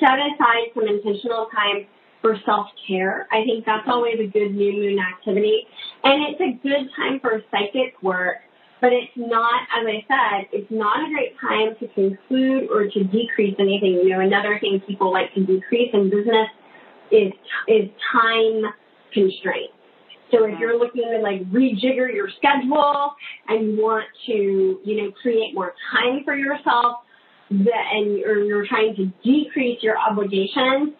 set 0.00 0.18
aside 0.18 0.74
some 0.74 0.88
intentional 0.88 1.48
time 1.54 1.86
for 2.20 2.36
self-care. 2.44 3.28
I 3.30 3.44
think 3.44 3.64
that's 3.64 3.86
always 3.86 4.18
a 4.18 4.26
good 4.26 4.54
new 4.54 4.72
moon 4.72 4.98
activity. 4.98 5.66
And 6.02 6.24
it's 6.34 6.40
a 6.40 6.66
good 6.66 6.88
time 6.96 7.20
for 7.20 7.42
psychic 7.50 8.02
work, 8.02 8.38
but 8.80 8.92
it's 8.92 9.12
not, 9.14 9.62
as 9.78 9.86
I 9.86 10.04
said, 10.08 10.48
it's 10.52 10.70
not 10.70 11.06
a 11.06 11.12
great 11.12 11.38
time 11.38 11.76
to 11.80 11.88
conclude 11.94 12.70
or 12.70 12.88
to 12.88 13.04
decrease 13.04 13.54
anything. 13.58 14.00
You 14.02 14.08
know, 14.08 14.20
another 14.20 14.58
thing 14.58 14.80
people 14.86 15.12
like 15.12 15.32
to 15.34 15.44
decrease 15.44 15.90
in 15.92 16.10
business 16.10 16.48
is, 17.10 17.32
is 17.68 17.90
time 18.12 18.62
constraints. 19.12 19.74
So 20.30 20.44
if 20.44 20.52
mm-hmm. 20.52 20.60
you're 20.60 20.78
looking 20.78 21.04
to 21.04 21.18
like 21.20 21.42
rejigger 21.50 22.12
your 22.12 22.28
schedule 22.36 23.14
and 23.48 23.76
you 23.76 23.82
want 23.82 24.06
to, 24.26 24.80
you 24.84 25.02
know, 25.02 25.12
create 25.22 25.54
more 25.54 25.74
time 25.92 26.24
for 26.24 26.34
yourself, 26.34 26.98
that, 27.50 27.84
and 27.92 28.24
or 28.24 28.42
you're 28.44 28.66
trying 28.66 28.96
to 28.96 29.12
decrease 29.22 29.82
your 29.82 29.96
obligations, 29.98 30.94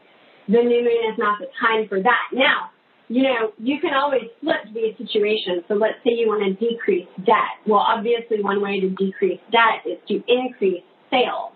the 0.46 0.62
new 0.62 0.84
moon 0.84 1.12
is 1.12 1.18
not 1.18 1.38
the 1.40 1.46
time 1.60 1.88
for 1.88 2.02
that. 2.02 2.28
Now, 2.32 2.70
you 3.08 3.22
know, 3.22 3.52
you 3.58 3.80
can 3.80 3.94
always 3.94 4.24
flip 4.40 4.60
these 4.74 4.94
situations. 4.98 5.64
So 5.68 5.74
let's 5.74 5.96
say 6.04 6.12
you 6.12 6.28
want 6.28 6.44
to 6.44 6.68
decrease 6.68 7.08
debt. 7.24 7.60
Well, 7.66 7.80
obviously 7.80 8.42
one 8.42 8.62
way 8.62 8.80
to 8.80 8.90
decrease 8.90 9.40
debt 9.50 9.84
is 9.86 9.98
to 10.08 10.22
increase 10.28 10.82
sales. 11.10 11.52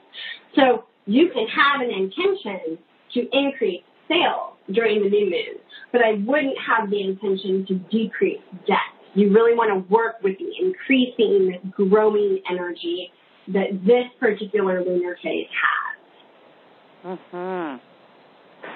So 0.55 0.85
you 1.07 1.31
can 1.33 1.47
have 1.49 1.81
an 1.81 1.91
intention 1.91 2.79
to 3.15 3.21
increase 3.33 3.83
sales 4.09 4.55
during 4.73 5.03
the 5.03 5.09
new 5.09 5.31
moon, 5.31 5.59
but 5.93 6.03
I 6.03 6.15
wouldn't 6.27 6.57
have 6.59 6.91
the 6.91 7.03
intention 7.03 7.67
to 7.69 7.75
decrease 7.91 8.41
debt. 8.67 8.79
You 9.15 9.33
really 9.33 9.55
want 9.55 9.71
to 9.71 9.93
work 9.93 10.17
with 10.23 10.37
the 10.39 10.51
increasing, 10.61 11.73
growing 11.73 12.41
energy 12.51 13.11
that 13.49 13.85
this 13.85 14.05
particular 14.21 14.85
lunar 14.85 15.17
phase 15.23 15.49
has. 17.05 17.19
Mm-hmm. 17.33 17.77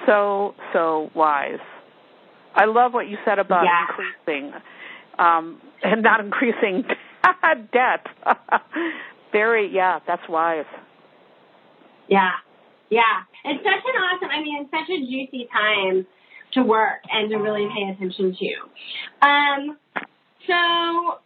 So 0.05 0.55
so 0.71 1.11
wise. 1.13 1.59
I 2.55 2.65
love 2.65 2.93
what 2.93 3.07
you 3.07 3.17
said 3.25 3.39
about 3.39 3.63
yeah. 3.63 3.85
increasing 3.89 4.53
um, 5.19 5.61
and 5.83 6.03
not 6.03 6.19
increasing 6.19 6.83
debt. 7.73 8.07
Very, 9.31 9.73
yeah, 9.73 9.99
that's 10.05 10.27
wise. 10.29 10.65
Yeah, 12.07 12.31
yeah. 12.93 13.25
It's 13.45 13.63
such 13.63 13.83
an 13.83 13.95
awesome, 13.97 14.29
I 14.29 14.41
mean, 14.41 14.61
it's 14.61 14.71
such 14.71 14.89
a 14.89 14.99
juicy 15.01 15.49
time 15.51 16.05
to 16.53 16.63
work 16.63 17.01
and 17.09 17.29
to 17.31 17.37
really 17.37 17.67
pay 17.73 17.89
attention 17.91 18.37
to. 18.37 18.51
Um, 19.25 19.77
so 20.47 21.19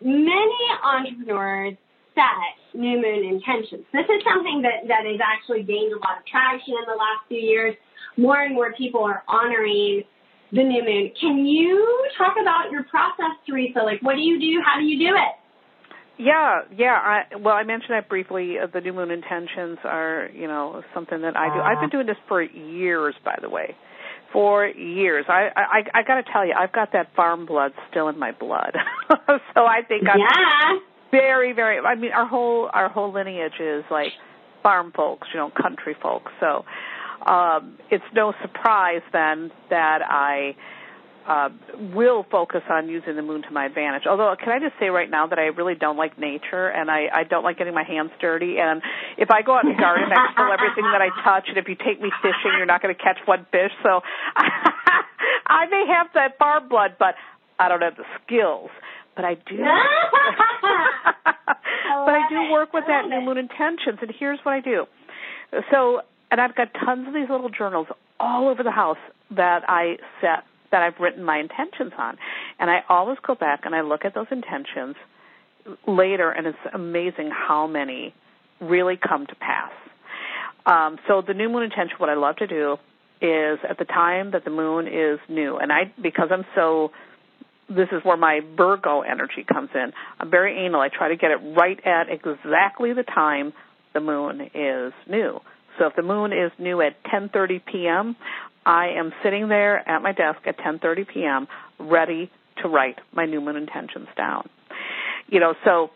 many 0.00 0.60
entrepreneurs 0.82 1.74
set 2.14 2.78
new 2.78 3.02
moon 3.02 3.24
intentions. 3.24 3.84
This 3.92 4.06
is 4.06 4.22
something 4.22 4.62
that, 4.62 4.86
that 4.88 5.04
has 5.06 5.20
actually 5.20 5.62
gained 5.64 5.92
a 5.92 5.98
lot 5.98 6.18
of 6.18 6.26
traction 6.26 6.74
in 6.74 6.86
the 6.86 6.94
last 6.94 7.26
few 7.28 7.38
years. 7.38 7.74
More 8.16 8.40
and 8.40 8.54
more 8.54 8.72
people 8.72 9.02
are 9.02 9.24
honoring 9.26 10.04
the 10.52 10.62
new 10.62 10.84
moon. 10.84 11.10
Can 11.20 11.44
you 11.44 12.06
talk 12.16 12.36
about 12.40 12.70
your 12.70 12.84
process, 12.84 13.34
Teresa? 13.46 13.80
Like, 13.80 14.00
what 14.02 14.14
do 14.14 14.22
you 14.22 14.38
do? 14.38 14.62
How 14.64 14.78
do 14.78 14.86
you 14.86 14.98
do 14.98 15.16
it? 15.16 15.34
Yeah, 16.18 16.60
yeah. 16.76 16.94
I, 16.94 17.36
well, 17.36 17.54
I 17.54 17.64
mentioned 17.64 17.90
that 17.90 18.08
briefly. 18.08 18.56
Uh, 18.62 18.66
the 18.72 18.80
new 18.80 18.92
moon 18.92 19.10
intentions 19.10 19.78
are, 19.84 20.28
you 20.32 20.46
know, 20.46 20.82
something 20.94 21.22
that 21.22 21.36
I 21.36 21.52
do. 21.52 21.60
I've 21.60 21.80
been 21.80 21.90
doing 21.90 22.06
this 22.06 22.16
for 22.28 22.40
years, 22.40 23.14
by 23.24 23.36
the 23.40 23.48
way, 23.48 23.74
for 24.32 24.66
years. 24.66 25.24
I, 25.28 25.48
I, 25.56 26.00
I 26.00 26.02
got 26.02 26.16
to 26.16 26.32
tell 26.32 26.46
you, 26.46 26.54
I've 26.56 26.72
got 26.72 26.92
that 26.92 27.14
farm 27.16 27.46
blood 27.46 27.72
still 27.90 28.08
in 28.08 28.18
my 28.18 28.30
blood. 28.30 28.76
so 29.54 29.64
I 29.66 29.80
think 29.86 30.04
I'm 30.08 30.20
yeah. 30.20 30.78
very, 31.10 31.52
very. 31.52 31.80
I 31.80 31.96
mean, 31.96 32.12
our 32.12 32.26
whole 32.26 32.70
our 32.72 32.88
whole 32.88 33.12
lineage 33.12 33.60
is 33.60 33.84
like 33.90 34.12
farm 34.62 34.92
folks, 34.94 35.28
you 35.34 35.40
know, 35.40 35.50
country 35.50 35.96
folks. 36.00 36.30
So 36.38 36.64
um, 37.26 37.78
it's 37.90 38.04
no 38.14 38.34
surprise 38.42 39.02
then 39.12 39.50
that 39.70 40.00
I 40.02 40.54
uh, 41.26 41.48
will 41.94 42.24
focus 42.30 42.62
on 42.68 42.88
using 42.88 43.16
the 43.16 43.22
moon 43.22 43.42
to 43.42 43.50
my 43.50 43.64
advantage. 43.64 44.02
Although, 44.06 44.34
can 44.38 44.50
I 44.50 44.58
just 44.58 44.78
say 44.78 44.88
right 44.88 45.10
now 45.10 45.26
that 45.26 45.38
I 45.38 45.46
really 45.56 45.74
don't 45.74 45.96
like 45.96 46.18
nature 46.18 46.68
and 46.68 46.90
I, 46.90 47.08
I 47.12 47.24
don't 47.24 47.42
like 47.42 47.58
getting 47.58 47.74
my 47.74 47.84
hands 47.84 48.10
dirty. 48.20 48.58
And 48.58 48.82
if 49.16 49.30
I 49.30 49.42
go 49.42 49.56
out 49.56 49.64
in 49.64 49.72
the 49.72 49.80
garden, 49.80 50.10
I 50.12 50.32
spill 50.32 50.52
everything 50.52 50.84
that 50.92 51.00
I 51.00 51.08
touch. 51.24 51.48
And 51.48 51.56
if 51.56 51.68
you 51.68 51.76
take 51.76 52.00
me 52.00 52.12
fishing, 52.20 52.52
you're 52.56 52.66
not 52.66 52.82
going 52.82 52.94
to 52.94 53.02
catch 53.02 53.18
one 53.24 53.46
fish. 53.50 53.72
So 53.82 54.02
I 55.46 55.66
may 55.70 55.86
have 55.96 56.08
that 56.14 56.38
farm 56.38 56.68
blood, 56.68 56.96
but 56.98 57.14
I 57.58 57.68
don't 57.68 57.80
have 57.80 57.96
the 57.96 58.04
skills. 58.24 58.70
But 59.16 59.24
I 59.24 59.34
do. 59.34 59.56
but 59.56 62.14
I 62.14 62.28
do 62.28 62.52
work 62.52 62.74
with 62.74 62.84
that 62.86 63.08
new 63.08 63.22
moon 63.22 63.38
intentions. 63.38 63.98
And 64.02 64.12
here's 64.18 64.40
what 64.42 64.52
I 64.52 64.60
do. 64.60 64.84
So, 65.70 66.02
and 66.30 66.40
I've 66.40 66.54
got 66.54 66.68
tons 66.84 67.08
of 67.08 67.14
these 67.14 67.30
little 67.30 67.48
journals 67.48 67.86
all 68.20 68.48
over 68.48 68.62
the 68.62 68.72
house 68.72 68.98
that 69.30 69.62
I 69.68 69.96
set 70.20 70.44
that 70.74 70.82
I've 70.82 70.98
written 70.98 71.22
my 71.22 71.38
intentions 71.38 71.92
on. 71.96 72.16
And 72.58 72.68
I 72.68 72.80
always 72.88 73.16
go 73.24 73.36
back 73.36 73.60
and 73.64 73.76
I 73.76 73.82
look 73.82 74.04
at 74.04 74.12
those 74.12 74.26
intentions 74.32 74.96
later, 75.86 76.32
and 76.32 76.48
it's 76.48 76.58
amazing 76.74 77.30
how 77.30 77.68
many 77.68 78.12
really 78.60 78.96
come 78.96 79.24
to 79.24 79.34
pass. 79.36 79.70
Um, 80.66 80.98
so 81.06 81.22
the 81.24 81.32
new 81.32 81.48
moon 81.48 81.62
intention, 81.62 81.94
what 81.98 82.10
I 82.10 82.14
love 82.14 82.36
to 82.38 82.48
do 82.48 82.76
is 83.20 83.60
at 83.68 83.78
the 83.78 83.84
time 83.84 84.32
that 84.32 84.44
the 84.44 84.50
moon 84.50 84.88
is 84.88 85.20
new, 85.28 85.58
and 85.58 85.70
I 85.70 85.92
because 86.02 86.30
I'm 86.32 86.44
so 86.56 86.90
this 87.68 87.88
is 87.92 88.04
where 88.04 88.16
my 88.16 88.40
Virgo 88.56 89.02
energy 89.02 89.44
comes 89.50 89.70
in. 89.74 89.92
I'm 90.18 90.30
very 90.30 90.66
anal. 90.66 90.80
I 90.80 90.88
try 90.88 91.08
to 91.08 91.16
get 91.16 91.30
it 91.30 91.38
right 91.56 91.78
at 91.86 92.08
exactly 92.10 92.92
the 92.92 93.04
time 93.04 93.52
the 93.94 94.00
moon 94.00 94.50
is 94.52 94.92
new. 95.08 95.40
So 95.78 95.86
if 95.86 95.96
the 95.96 96.02
moon 96.02 96.32
is 96.32 96.50
new 96.58 96.80
at 96.80 97.02
10:30 97.04 97.64
p.m., 97.64 98.16
I 98.66 98.88
am 98.96 99.12
sitting 99.22 99.48
there 99.48 99.86
at 99.88 100.02
my 100.02 100.12
desk 100.12 100.40
at 100.46 100.58
10:30 100.58 101.08
p.m. 101.08 101.48
ready 101.78 102.30
to 102.62 102.68
write 102.68 102.98
my 103.12 103.26
new 103.26 103.40
moon 103.40 103.56
intentions 103.56 104.08
down. 104.16 104.48
You 105.28 105.40
know, 105.40 105.54
so 105.64 105.90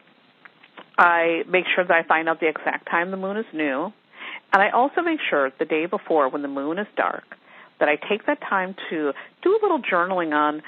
I 0.96 1.42
make 1.48 1.64
sure 1.75 1.84
that 1.84 1.94
I 1.94 2.02
find 2.02 2.28
out 2.28 2.40
the 2.40 2.48
exact 2.48 2.90
time 2.90 3.10
the 3.10 3.16
moon 3.16 3.37
is 3.37 3.46
new, 3.52 3.92
and 4.52 4.62
I 4.62 4.70
also 4.70 5.02
make 5.02 5.20
sure 5.28 5.50
the 5.58 5.64
day 5.64 5.87
before 5.87 6.28
when 6.28 6.42
the 6.42 6.48
moon 6.48 6.78
is 6.78 6.87
dark 6.96 7.25
that 7.80 7.88
I 7.88 7.96
take 7.96 8.26
that 8.26 8.40
time 8.40 8.75
to 8.90 9.12
do 9.42 9.50
a 9.50 9.60
little 9.62 9.80
journaling 9.80 10.34
on, 10.34 10.62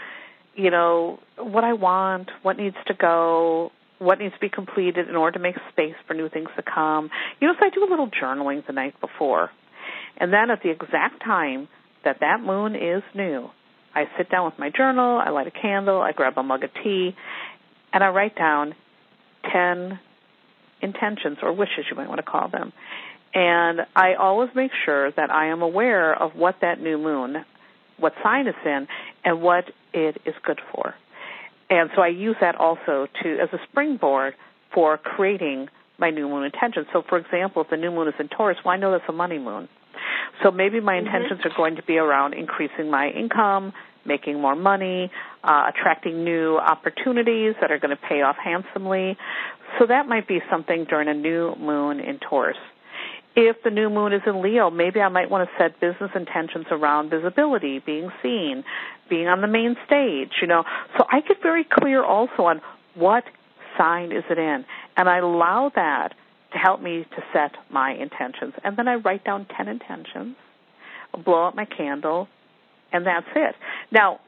you 0.55 0.71
know, 0.71 1.19
what 1.37 1.65
I 1.65 1.73
want, 1.73 2.31
what 2.43 2.57
needs 2.57 2.77
to 2.87 2.95
go, 2.95 3.73
what 3.99 4.19
needs 4.19 4.35
to 4.35 4.41
be 4.41 4.49
completed 4.49 5.09
in 5.09 5.17
order 5.17 5.39
to 5.39 5.43
make 5.43 5.57
space 5.73 5.97
for 6.07 6.15
new 6.15 6.29
things 6.29 6.49
to 6.57 6.63
come. 6.63 7.11
You 7.41 7.49
know, 7.49 7.55
so 7.59 7.67
I 7.67 7.71
do 7.71 7.85
a 7.85 7.91
little 7.91 8.09
journaling 8.09 8.67
the 8.67 8.73
night 8.73 8.95
before. 9.01 9.51
And 10.17 10.33
then 10.33 10.51
at 10.51 10.63
the 10.63 10.71
exact 10.71 11.23
time 11.25 11.69
that 12.05 12.19
that 12.21 12.41
moon 12.41 12.75
is 12.75 13.03
new. 13.15 13.51
I 13.95 14.05
sit 14.17 14.31
down 14.31 14.45
with 14.45 14.59
my 14.59 14.71
journal, 14.71 15.21
I 15.25 15.31
light 15.31 15.47
a 15.47 15.51
candle, 15.51 16.01
I 16.01 16.13
grab 16.13 16.35
a 16.37 16.43
mug 16.43 16.65
of 16.65 16.71
tea, 16.83 17.15
and 17.93 18.05
I 18.05 18.09
write 18.09 18.37
down 18.37 18.75
10 19.53 19.99
intentions 20.81 21.39
or 21.43 21.53
wishes, 21.53 21.87
you 21.91 21.97
might 21.97 22.09
want 22.09 22.19
to 22.19 22.31
call 22.31 22.49
them. 22.49 22.73
And 23.35 23.81
I 23.95 24.15
always 24.15 24.51
make 24.55 24.71
sure 24.85 25.11
that 25.13 25.31
I 25.31 25.47
am 25.47 25.63
aware 25.63 26.15
of 26.15 26.33
what 26.35 26.57
that 26.63 26.81
new 26.81 26.99
moon, 26.99 27.45
what 27.99 28.13
sign 28.23 28.47
it's 28.47 28.59
in, 28.65 28.87
and 29.25 29.43
what 29.43 29.65
it 29.93 30.21
is 30.25 30.35
good 30.45 30.61
for. 30.73 30.95
And 31.69 31.91
so 31.95 32.03
I 32.03 32.09
use 32.09 32.37
that 32.41 32.57
also 32.57 33.07
to 33.23 33.39
as 33.39 33.49
a 33.53 33.59
springboard 33.71 34.35
for 34.75 34.99
creating 34.99 35.69
my 35.99 36.11
new 36.11 36.29
moon 36.29 36.45
intention. 36.45 36.87
So, 36.93 37.03
for 37.09 37.19
example, 37.19 37.63
if 37.63 37.71
the 37.71 37.77
new 37.77 37.91
moon 37.91 38.09
is 38.09 38.15
in 38.19 38.29
Taurus, 38.29 38.59
well, 38.65 38.75
I 38.75 38.77
know 38.79 38.91
that's 38.91 39.05
a 39.09 39.13
money 39.13 39.39
moon. 39.39 39.69
So 40.43 40.51
maybe 40.51 40.81
my 40.81 40.95
mm-hmm. 40.95 41.07
intentions 41.07 41.41
are 41.45 41.57
going 41.57 41.77
to 41.77 41.83
be 41.83 41.99
around 41.99 42.35
increasing 42.35 42.91
my 42.91 43.09
income, 43.09 43.73
making 44.05 44.41
more 44.41 44.57
money, 44.57 45.11
uh, 45.45 45.71
attracting 45.75 46.25
new 46.25 46.57
opportunities 46.57 47.55
that 47.61 47.71
are 47.71 47.79
going 47.79 47.97
to 47.97 48.03
pay 48.09 48.23
off 48.23 48.37
handsomely. 48.37 49.17
So 49.79 49.87
that 49.87 50.09
might 50.09 50.27
be 50.27 50.41
something 50.51 50.85
during 50.85 51.09
a 51.09 51.15
new 51.15 51.55
moon 51.57 52.01
in 52.01 52.19
Taurus. 52.19 52.57
If 53.37 53.63
the 53.63 53.71
new 53.71 53.89
moon 53.89 54.13
is 54.13 54.23
in 54.27 54.43
Leo, 54.43 54.71
maybe 54.71 55.01
I 55.01 55.09
might 55.09 55.31
want 55.31 55.49
to 55.49 55.57
set 55.57 55.79
business 55.81 56.11
intentions 56.17 56.67
around 56.71 57.11
visibility, 57.11 57.79
being 57.79 58.11
seen, 58.23 58.65
being 59.09 59.29
on 59.29 59.41
the 59.41 59.47
main 59.47 59.77
stage, 59.87 60.33
you 60.41 60.49
know. 60.49 60.65
So 60.99 61.05
I 61.11 61.21
get 61.21 61.41
very 61.41 61.65
clear 61.65 62.03
also 62.03 62.43
on 62.43 62.61
what 62.95 63.25
sign 63.79 64.11
is 64.11 64.25
it 64.29 64.39
in? 64.39 64.65
And 64.97 65.09
I 65.09 65.19
allow 65.19 65.71
that 65.75 66.15
to 66.53 66.59
help 66.59 66.83
me 66.83 67.07
to 67.17 67.23
set 67.33 67.53
my 67.71 67.93
intentions. 67.93 68.55
And 68.65 68.77
then 68.77 68.89
I 68.89 68.97
write 68.97 69.25
down 69.25 69.47
10 69.57 69.69
intentions, 69.69 70.37
blow 71.25 71.47
out 71.47 71.55
my 71.55 71.65
candle, 71.65 72.29
and 72.93 73.07
that's 73.07 73.27
it. 73.35 73.55
Now, 73.93 74.21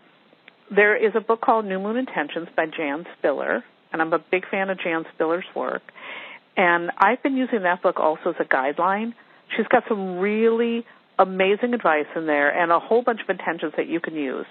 there 0.74 0.96
is 0.96 1.12
a 1.14 1.20
book 1.20 1.40
called 1.40 1.64
New 1.64 1.78
Moon 1.78 1.96
Intentions 1.96 2.48
by 2.56 2.66
Jan 2.66 3.04
Spiller, 3.18 3.64
and 3.92 4.00
I'm 4.00 4.12
a 4.12 4.18
big 4.18 4.48
fan 4.50 4.70
of 4.70 4.78
Jan 4.78 5.04
Spiller's 5.14 5.44
work. 5.54 5.82
And 6.56 6.90
I've 6.98 7.22
been 7.22 7.36
using 7.36 7.62
that 7.62 7.82
book 7.82 7.98
also 7.98 8.30
as 8.30 8.36
a 8.40 8.44
guideline. 8.44 9.14
She's 9.56 9.66
got 9.66 9.84
some 9.88 10.18
really 10.18 10.84
amazing 11.18 11.74
advice 11.74 12.06
in 12.16 12.26
there 12.26 12.50
and 12.50 12.72
a 12.72 12.78
whole 12.78 13.02
bunch 13.02 13.20
of 13.22 13.28
intentions 13.28 13.72
that 13.76 13.86
you 13.86 14.00
can 14.00 14.14
use 14.14 14.46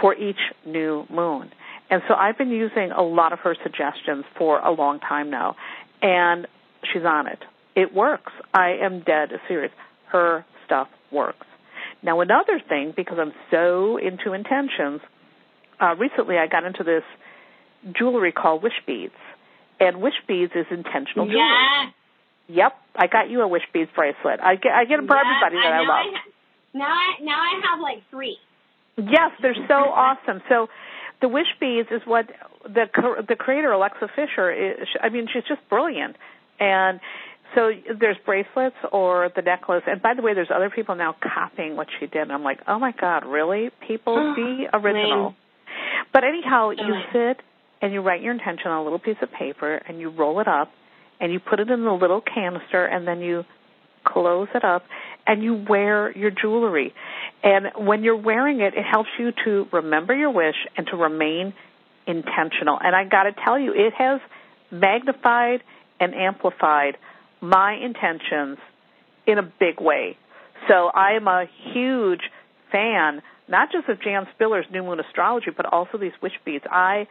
for 0.00 0.14
each 0.14 0.38
new 0.66 1.06
moon. 1.10 1.50
And 1.90 2.02
so 2.08 2.14
I've 2.14 2.36
been 2.36 2.50
using 2.50 2.90
a 2.90 3.02
lot 3.02 3.32
of 3.32 3.38
her 3.40 3.56
suggestions 3.62 4.24
for 4.36 4.58
a 4.58 4.70
long 4.70 5.00
time 5.00 5.30
now. 5.30 5.56
And 6.02 6.46
she's 6.92 7.04
on 7.04 7.26
it. 7.26 7.38
It 7.74 7.94
works. 7.94 8.32
I 8.52 8.76
am 8.82 9.00
dead 9.00 9.30
serious. 9.46 9.72
Her 10.10 10.44
stuff 10.66 10.88
works. 11.12 11.46
Now, 12.02 12.20
another 12.20 12.60
thing, 12.68 12.92
because 12.96 13.18
I'm 13.20 13.32
so 13.50 13.96
into 13.98 14.32
intentions, 14.32 15.00
uh, 15.80 15.94
recently 15.96 16.36
I 16.38 16.46
got 16.46 16.64
into 16.64 16.84
this 16.84 17.02
jewelry 17.96 18.32
called 18.32 18.62
wish 18.62 18.80
beads. 18.86 19.14
And 19.80 20.00
wish 20.00 20.14
beads 20.26 20.52
is 20.56 20.66
intentional 20.70 21.26
jewelry. 21.26 21.38
Yeah. 21.38 21.90
Yep, 22.48 22.72
I 22.96 23.06
got 23.06 23.30
you 23.30 23.42
a 23.42 23.48
wish 23.48 23.62
beads 23.72 23.90
bracelet. 23.94 24.40
I 24.42 24.56
get 24.56 24.72
I 24.72 24.84
get 24.86 24.96
them 24.96 25.06
for 25.06 25.16
everybody 25.18 25.56
that 25.56 25.72
I, 25.72 25.82
now 25.82 25.88
love. 25.88 26.14
ha- 26.14 26.30
now 26.74 26.86
I 26.86 27.22
now 27.22 27.38
I 27.38 27.60
have 27.70 27.80
like 27.80 28.02
three. 28.10 28.38
Yes, 28.96 29.32
they're 29.42 29.54
so 29.68 29.74
awesome. 29.74 30.40
So 30.48 30.68
the 31.20 31.28
wish 31.28 31.46
beads 31.60 31.88
is 31.92 32.00
what 32.06 32.26
the 32.64 32.86
the 33.28 33.36
creator 33.36 33.70
Alexa 33.70 34.08
Fischer 34.16 34.50
is, 34.50 34.88
I 35.00 35.10
mean 35.10 35.28
she's 35.32 35.44
just 35.44 35.60
brilliant. 35.68 36.16
And 36.60 37.00
so 37.54 37.70
there's 37.98 38.16
bracelets 38.24 38.76
or 38.92 39.30
the 39.34 39.42
necklace 39.42 39.82
and 39.86 40.02
by 40.02 40.12
the 40.14 40.20
way 40.20 40.34
there's 40.34 40.50
other 40.54 40.68
people 40.68 40.94
now 40.94 41.16
copying 41.22 41.76
what 41.76 41.86
she 41.98 42.06
did 42.06 42.22
and 42.22 42.32
I'm 42.32 42.44
like, 42.44 42.60
"Oh 42.68 42.78
my 42.78 42.92
god, 42.92 43.24
really? 43.24 43.70
People 43.86 44.34
be 44.36 44.66
original." 44.72 45.34
But 46.12 46.24
anyhow, 46.24 46.68
oh 46.68 46.70
you 46.70 46.94
sit 47.12 47.40
and 47.80 47.92
you 47.92 48.00
write 48.00 48.22
your 48.22 48.32
intention 48.32 48.70
on 48.70 48.78
a 48.78 48.82
little 48.82 48.98
piece 48.98 49.16
of 49.22 49.30
paper 49.32 49.76
and 49.76 49.98
you 49.98 50.10
roll 50.10 50.40
it 50.40 50.48
up 50.48 50.70
and 51.20 51.32
you 51.32 51.40
put 51.40 51.60
it 51.60 51.70
in 51.70 51.84
the 51.84 51.92
little 51.92 52.20
canister 52.20 52.84
and 52.84 53.06
then 53.06 53.20
you 53.20 53.44
close 54.04 54.48
it 54.54 54.64
up 54.64 54.84
and 55.26 55.42
you 55.42 55.64
wear 55.68 56.16
your 56.16 56.30
jewelry. 56.30 56.94
And 57.42 57.66
when 57.76 58.02
you're 58.02 58.16
wearing 58.16 58.60
it, 58.60 58.74
it 58.74 58.84
helps 58.84 59.10
you 59.18 59.32
to 59.44 59.66
remember 59.72 60.14
your 60.14 60.30
wish 60.30 60.56
and 60.76 60.86
to 60.88 60.96
remain 60.96 61.54
intentional. 62.06 62.78
And 62.82 62.96
I 62.96 63.04
got 63.04 63.24
to 63.24 63.32
tell 63.44 63.58
you, 63.58 63.72
it 63.74 63.92
has 63.94 64.20
magnified 64.70 65.62
and 66.00 66.14
amplified 66.14 66.96
my 67.40 67.74
intentions 67.74 68.58
in 69.26 69.38
a 69.38 69.42
big 69.42 69.80
way. 69.80 70.16
So 70.68 70.90
I 70.92 71.12
am 71.12 71.28
a 71.28 71.44
huge 71.72 72.22
fan, 72.72 73.22
not 73.48 73.70
just 73.70 73.88
of 73.88 74.02
Jan 74.02 74.26
Spiller's 74.34 74.66
New 74.72 74.82
Moon 74.82 75.00
Astrology, 75.00 75.50
but 75.56 75.66
also 75.66 75.98
these 75.98 76.12
wish 76.22 76.32
beads. 76.44 76.64
I 76.70 77.06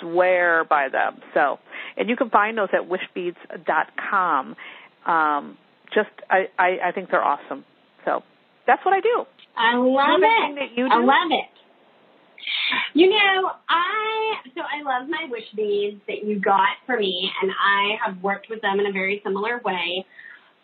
swear 0.00 0.64
by 0.64 0.88
them. 0.88 1.20
So, 1.34 1.58
and 1.96 2.08
you 2.08 2.16
can 2.16 2.30
find 2.30 2.58
those 2.58 2.68
at 2.72 2.88
wishbeads.com. 2.88 4.56
Um, 5.06 5.58
just, 5.94 6.10
I, 6.28 6.46
I, 6.58 6.88
I 6.88 6.92
think 6.92 7.10
they're 7.10 7.24
awesome. 7.24 7.64
So 8.04 8.22
that's 8.66 8.84
what 8.84 8.92
I 8.94 9.00
do. 9.00 9.24
I 9.56 9.76
love 9.76 10.20
it. 10.20 10.54
that 10.56 10.76
you 10.76 10.86
I 10.90 10.98
love 10.98 11.30
it. 11.30 11.56
You 12.94 13.10
know, 13.10 13.50
I 13.68 14.34
so 14.54 14.62
I 14.62 14.82
love 14.82 15.08
my 15.08 15.26
wish 15.30 15.44
beads 15.54 16.00
that 16.08 16.24
you 16.24 16.40
got 16.40 16.76
for 16.86 16.96
me, 16.98 17.30
and 17.42 17.50
I 17.50 17.96
have 18.04 18.22
worked 18.22 18.48
with 18.48 18.60
them 18.62 18.80
in 18.80 18.86
a 18.86 18.92
very 18.92 19.20
similar 19.24 19.60
way. 19.64 20.04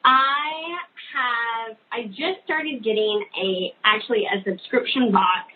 I 0.04 0.76
have 1.14 1.76
I 1.92 2.06
just 2.08 2.42
started 2.44 2.82
getting 2.82 3.24
a 3.40 3.72
actually 3.84 4.24
a 4.26 4.42
subscription 4.48 5.12
box 5.12 5.52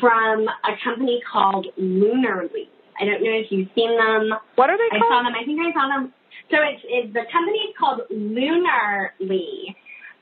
from 0.00 0.46
a 0.48 0.72
company 0.84 1.20
called 1.30 1.66
Lunarly. 1.78 2.68
I 3.00 3.04
don't 3.04 3.22
know 3.22 3.32
if 3.32 3.46
you've 3.50 3.68
seen 3.74 3.96
them. 3.96 4.30
What 4.54 4.70
are 4.70 4.78
they 4.78 4.96
I 4.96 4.98
saw 5.00 5.08
called? 5.08 5.26
them. 5.26 5.34
I 5.34 5.44
think 5.44 5.60
I 5.60 5.72
saw 5.72 5.88
them. 5.88 6.12
So 6.50 6.56
it's, 6.62 6.82
it's 6.84 7.12
the 7.12 7.24
company 7.32 7.58
is 7.58 7.74
called 7.78 8.00
Lunarly, 8.12 9.74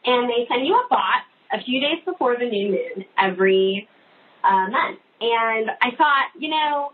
and 0.04 0.28
they 0.28 0.46
send 0.48 0.66
you 0.66 0.74
a 0.74 0.87
box 0.88 1.24
a 1.52 1.62
few 1.62 1.80
days 1.80 2.02
before 2.04 2.37
the 2.38 2.46
new 2.46 2.70
moon 2.72 3.04
every 3.18 3.88
uh, 4.42 4.68
month. 4.70 4.98
And 5.24 5.70
I 5.80 5.90
thought, 5.96 6.26
you 6.38 6.50
know, 6.50 6.92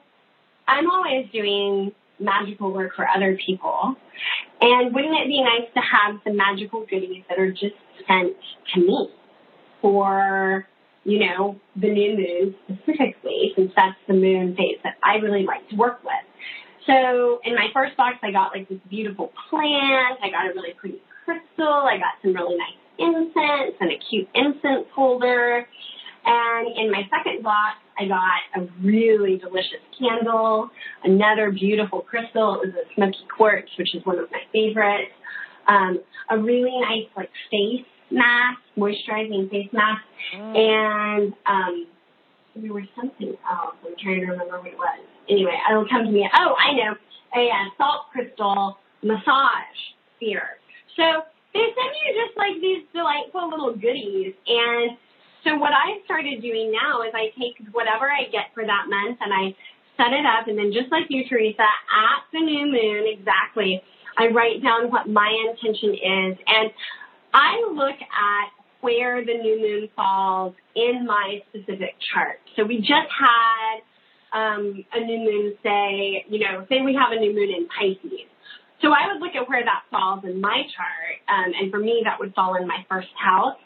I'm 0.68 0.88
always 0.90 1.26
doing 1.32 1.92
magical 2.20 2.72
work 2.72 2.94
for 2.94 3.08
other 3.08 3.36
people, 3.44 3.96
and 4.60 4.94
wouldn't 4.94 5.14
it 5.14 5.26
be 5.26 5.42
nice 5.42 5.68
to 5.74 5.80
have 5.80 6.20
some 6.22 6.36
magical 6.36 6.84
goodies 6.84 7.24
that 7.28 7.38
are 7.38 7.50
just 7.50 7.74
sent 8.06 8.36
to 8.74 8.80
me 8.80 9.08
for 9.80 10.66
you 11.04 11.18
know, 11.18 11.58
the 11.76 11.88
new 11.88 12.16
moon 12.16 12.54
specifically, 12.64 13.52
since 13.56 13.72
that's 13.74 13.96
the 14.06 14.14
moon 14.14 14.54
phase 14.56 14.78
that 14.84 14.96
I 15.02 15.16
really 15.16 15.44
like 15.44 15.66
to 15.70 15.76
work 15.76 16.02
with. 16.04 16.12
So 16.86 17.40
in 17.44 17.54
my 17.54 17.68
first 17.72 17.96
box, 17.96 18.16
I 18.22 18.30
got 18.32 18.52
like 18.54 18.68
this 18.68 18.78
beautiful 18.88 19.32
plant. 19.48 20.18
I 20.22 20.30
got 20.30 20.50
a 20.50 20.54
really 20.54 20.74
pretty 20.74 21.00
crystal. 21.24 21.66
I 21.66 21.96
got 21.96 22.20
some 22.22 22.34
really 22.34 22.56
nice 22.56 22.76
incense 22.98 23.76
and 23.80 23.90
a 23.92 23.98
cute 24.10 24.28
incense 24.34 24.86
holder. 24.94 25.66
And 26.24 26.76
in 26.76 26.90
my 26.90 27.08
second 27.08 27.42
box, 27.42 27.78
I 28.00 28.08
got 28.08 28.62
a 28.62 28.66
really 28.82 29.36
delicious 29.36 29.84
candle, 29.98 30.70
another 31.04 31.50
beautiful 31.50 32.00
crystal. 32.00 32.60
It 32.62 32.68
was 32.68 32.74
a 32.74 32.94
smoky 32.94 33.26
quartz, 33.36 33.68
which 33.78 33.94
is 33.94 34.04
one 34.06 34.18
of 34.18 34.30
my 34.30 34.40
favorites. 34.52 35.12
Um, 35.68 36.00
a 36.30 36.38
really 36.38 36.72
nice 36.80 37.08
like 37.16 37.28
face 37.50 37.84
mask, 38.10 38.60
moisturizing 38.78 39.50
face 39.50 39.68
mask, 39.72 40.02
and 40.32 41.32
um, 41.46 41.86
there 42.56 42.72
was 42.72 42.84
something 42.96 43.36
else. 43.50 43.76
I'm 43.86 43.94
trying 44.02 44.20
to 44.20 44.26
remember 44.26 44.58
what 44.58 44.66
it 44.66 44.78
was. 44.78 45.00
Anyway, 45.28 45.56
it'll 45.70 45.88
come 45.88 46.06
to 46.06 46.10
me. 46.10 46.28
Oh, 46.34 46.54
I 46.56 46.72
know, 46.72 46.94
a 47.36 47.48
uh, 47.48 47.68
salt 47.76 48.06
crystal 48.12 48.78
massage 49.02 49.78
sphere. 50.16 50.56
So 50.96 51.22
they 51.52 51.60
send 51.60 51.92
you 52.06 52.24
just 52.26 52.36
like 52.38 52.60
these 52.60 52.82
delightful 52.94 53.50
little 53.50 53.74
goodies, 53.74 54.32
and 54.46 54.96
so 55.44 55.57
what 55.57 55.72
I 55.72 56.05
started 56.05 56.42
doing 56.42 56.72
now 56.72 57.03
is 57.03 57.12
I 57.14 57.33
take 57.38 57.57
whatever 57.72 58.11
I 58.11 58.24
get 58.31 58.53
for 58.55 58.64
that 58.64 58.87
month 58.88 59.18
and 59.20 59.33
I 59.33 59.57
set 59.96 60.12
it 60.12 60.24
up, 60.24 60.48
and 60.48 60.59
then 60.59 60.72
just 60.72 60.90
like 60.90 61.07
you, 61.09 61.24
Teresa, 61.29 61.62
at 61.62 62.22
the 62.33 62.40
new 62.40 62.66
moon 62.66 63.05
exactly, 63.07 63.83
I 64.16 64.29
write 64.29 64.62
down 64.62 64.90
what 64.90 65.09
my 65.09 65.29
intention 65.48 65.94
is, 65.94 66.38
and 66.46 66.70
I 67.35 67.61
look 67.72 67.96
at 68.00 68.48
where 68.81 69.24
the 69.24 69.35
new 69.35 69.61
moon 69.61 69.88
falls 69.94 70.55
in 70.74 71.07
my 71.07 71.42
specific 71.48 71.96
chart. 72.12 72.40
So 72.57 72.64
we 72.64 72.79
just 72.79 73.09
had 73.12 73.83
um, 74.33 74.85
a 74.92 75.00
new 75.00 75.18
moon, 75.18 75.55
say, 75.62 76.24
you 76.29 76.38
know, 76.38 76.64
say 76.68 76.81
we 76.81 76.94
have 76.94 77.12
a 77.12 77.20
new 77.20 77.35
moon 77.35 77.50
in 77.50 77.68
Pisces. 77.68 78.26
So 78.82 78.88
I 78.92 79.12
would 79.12 79.20
look 79.20 79.36
at 79.36 79.48
where 79.48 79.62
that 79.62 79.82
falls 79.90 80.24
in 80.24 80.40
my 80.40 80.62
chart, 80.74 81.20
um, 81.28 81.52
and 81.60 81.70
for 81.70 81.78
me, 81.78 82.00
that 82.04 82.18
would 82.18 82.34
fall 82.34 82.56
in 82.56 82.66
my 82.66 82.84
first 82.88 83.12
house. 83.14 83.56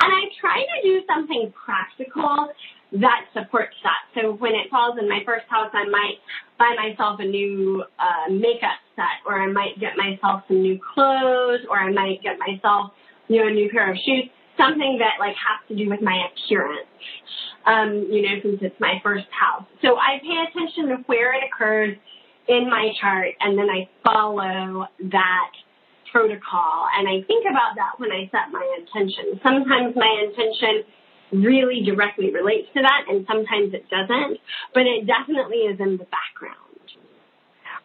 And 0.00 0.12
I 0.12 0.30
try 0.40 0.62
to 0.62 0.82
do 0.82 1.02
something 1.12 1.52
practical 1.52 2.48
that 2.92 3.26
supports 3.32 3.74
that. 3.82 4.02
So 4.14 4.32
when 4.32 4.52
it 4.54 4.70
falls 4.70 4.98
in 5.00 5.08
my 5.08 5.20
first 5.24 5.46
house, 5.48 5.70
I 5.72 5.88
might 5.88 6.18
buy 6.58 6.74
myself 6.76 7.20
a 7.20 7.24
new 7.24 7.84
uh, 7.98 8.30
makeup 8.30 8.78
set, 8.94 9.26
or 9.26 9.40
I 9.40 9.50
might 9.50 9.78
get 9.78 9.96
myself 9.96 10.42
some 10.48 10.62
new 10.62 10.78
clothes, 10.94 11.60
or 11.68 11.78
I 11.78 11.92
might 11.92 12.22
get 12.22 12.38
myself, 12.38 12.92
you 13.28 13.42
know, 13.42 13.48
a 13.48 13.52
new 13.52 13.70
pair 13.70 13.90
of 13.90 13.96
shoes. 13.96 14.30
Something 14.58 14.98
that 14.98 15.18
like 15.18 15.34
has 15.34 15.66
to 15.68 15.76
do 15.76 15.88
with 15.88 16.02
my 16.02 16.26
appearance. 16.30 16.86
Um, 17.66 18.08
you 18.10 18.22
know, 18.22 18.40
since 18.42 18.58
it's 18.62 18.80
my 18.80 19.00
first 19.02 19.26
house. 19.30 19.66
So 19.82 19.96
I 19.96 20.18
pay 20.22 20.44
attention 20.48 20.88
to 20.88 20.96
where 21.06 21.34
it 21.34 21.44
occurs 21.44 21.96
in 22.50 22.68
my 22.68 22.90
chart, 23.00 23.30
and 23.40 23.56
then 23.56 23.68
I 23.70 23.88
follow 24.04 24.86
that 25.12 25.50
protocol. 26.12 26.86
And 26.98 27.06
I 27.08 27.22
think 27.26 27.46
about 27.48 27.76
that 27.76 27.92
when 27.98 28.10
I 28.10 28.28
set 28.32 28.50
my 28.50 28.66
intention. 28.78 29.38
Sometimes 29.42 29.94
my 29.94 30.26
intention 30.26 30.82
really 31.32 31.82
directly 31.86 32.32
relates 32.32 32.66
to 32.74 32.82
that, 32.82 33.04
and 33.08 33.24
sometimes 33.28 33.72
it 33.72 33.88
doesn't, 33.88 34.38
but 34.74 34.82
it 34.82 35.06
definitely 35.06 35.58
is 35.70 35.78
in 35.78 35.96
the 35.96 36.06
background. 36.10 36.56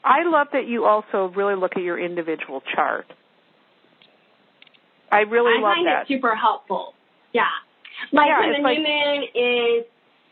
I 0.04 0.24
love 0.24 0.48
that 0.54 0.68
you 0.68 0.86
also 0.86 1.32
really 1.36 1.56
look 1.56 1.74
at 1.78 1.84
your 1.84 2.00
individual 2.00 2.62
chart. 2.76 3.06
I 5.12 5.22
really 5.22 5.58
I 5.60 5.62
love 5.62 5.76
find 5.76 5.88
that. 5.88 6.02
it 6.04 6.08
super 6.08 6.36
helpful. 6.36 6.94
Yeah. 7.34 7.46
Like 8.12 8.28
Yeah, 8.28 8.40
when 8.40 8.52
the 8.54 8.60
like- 8.62 8.78
new 8.80 8.84
moon 8.84 9.24
is 9.36 9.86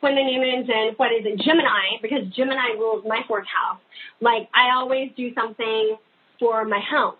when 0.03 0.15
the 0.15 0.23
new 0.23 0.39
moon's 0.39 0.69
in 0.69 0.93
what 0.97 1.11
is 1.11 1.25
it, 1.25 1.39
Gemini, 1.39 1.97
because 2.01 2.27
Gemini 2.35 2.75
rules 2.77 3.03
my 3.07 3.21
fourth 3.27 3.47
house. 3.47 3.79
Like 4.21 4.49
I 4.53 4.75
always 4.75 5.11
do 5.15 5.33
something 5.33 5.97
for 6.39 6.65
my 6.65 6.81
home. 6.91 7.15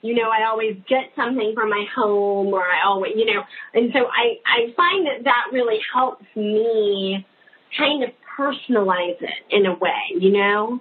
You 0.00 0.14
know, 0.14 0.30
I 0.30 0.48
always 0.48 0.76
get 0.88 1.10
something 1.16 1.52
for 1.54 1.66
my 1.66 1.84
home 1.94 2.54
or 2.54 2.62
I 2.62 2.86
always 2.86 3.12
you 3.16 3.26
know 3.26 3.42
and 3.74 3.90
so 3.92 4.06
I, 4.06 4.38
I 4.46 4.72
find 4.76 5.06
that 5.06 5.24
that 5.24 5.46
really 5.52 5.80
helps 5.92 6.24
me 6.36 7.26
kind 7.76 8.04
of 8.04 8.10
personalize 8.38 9.20
it 9.20 9.42
in 9.50 9.66
a 9.66 9.74
way, 9.74 10.00
you 10.18 10.30
know? 10.30 10.80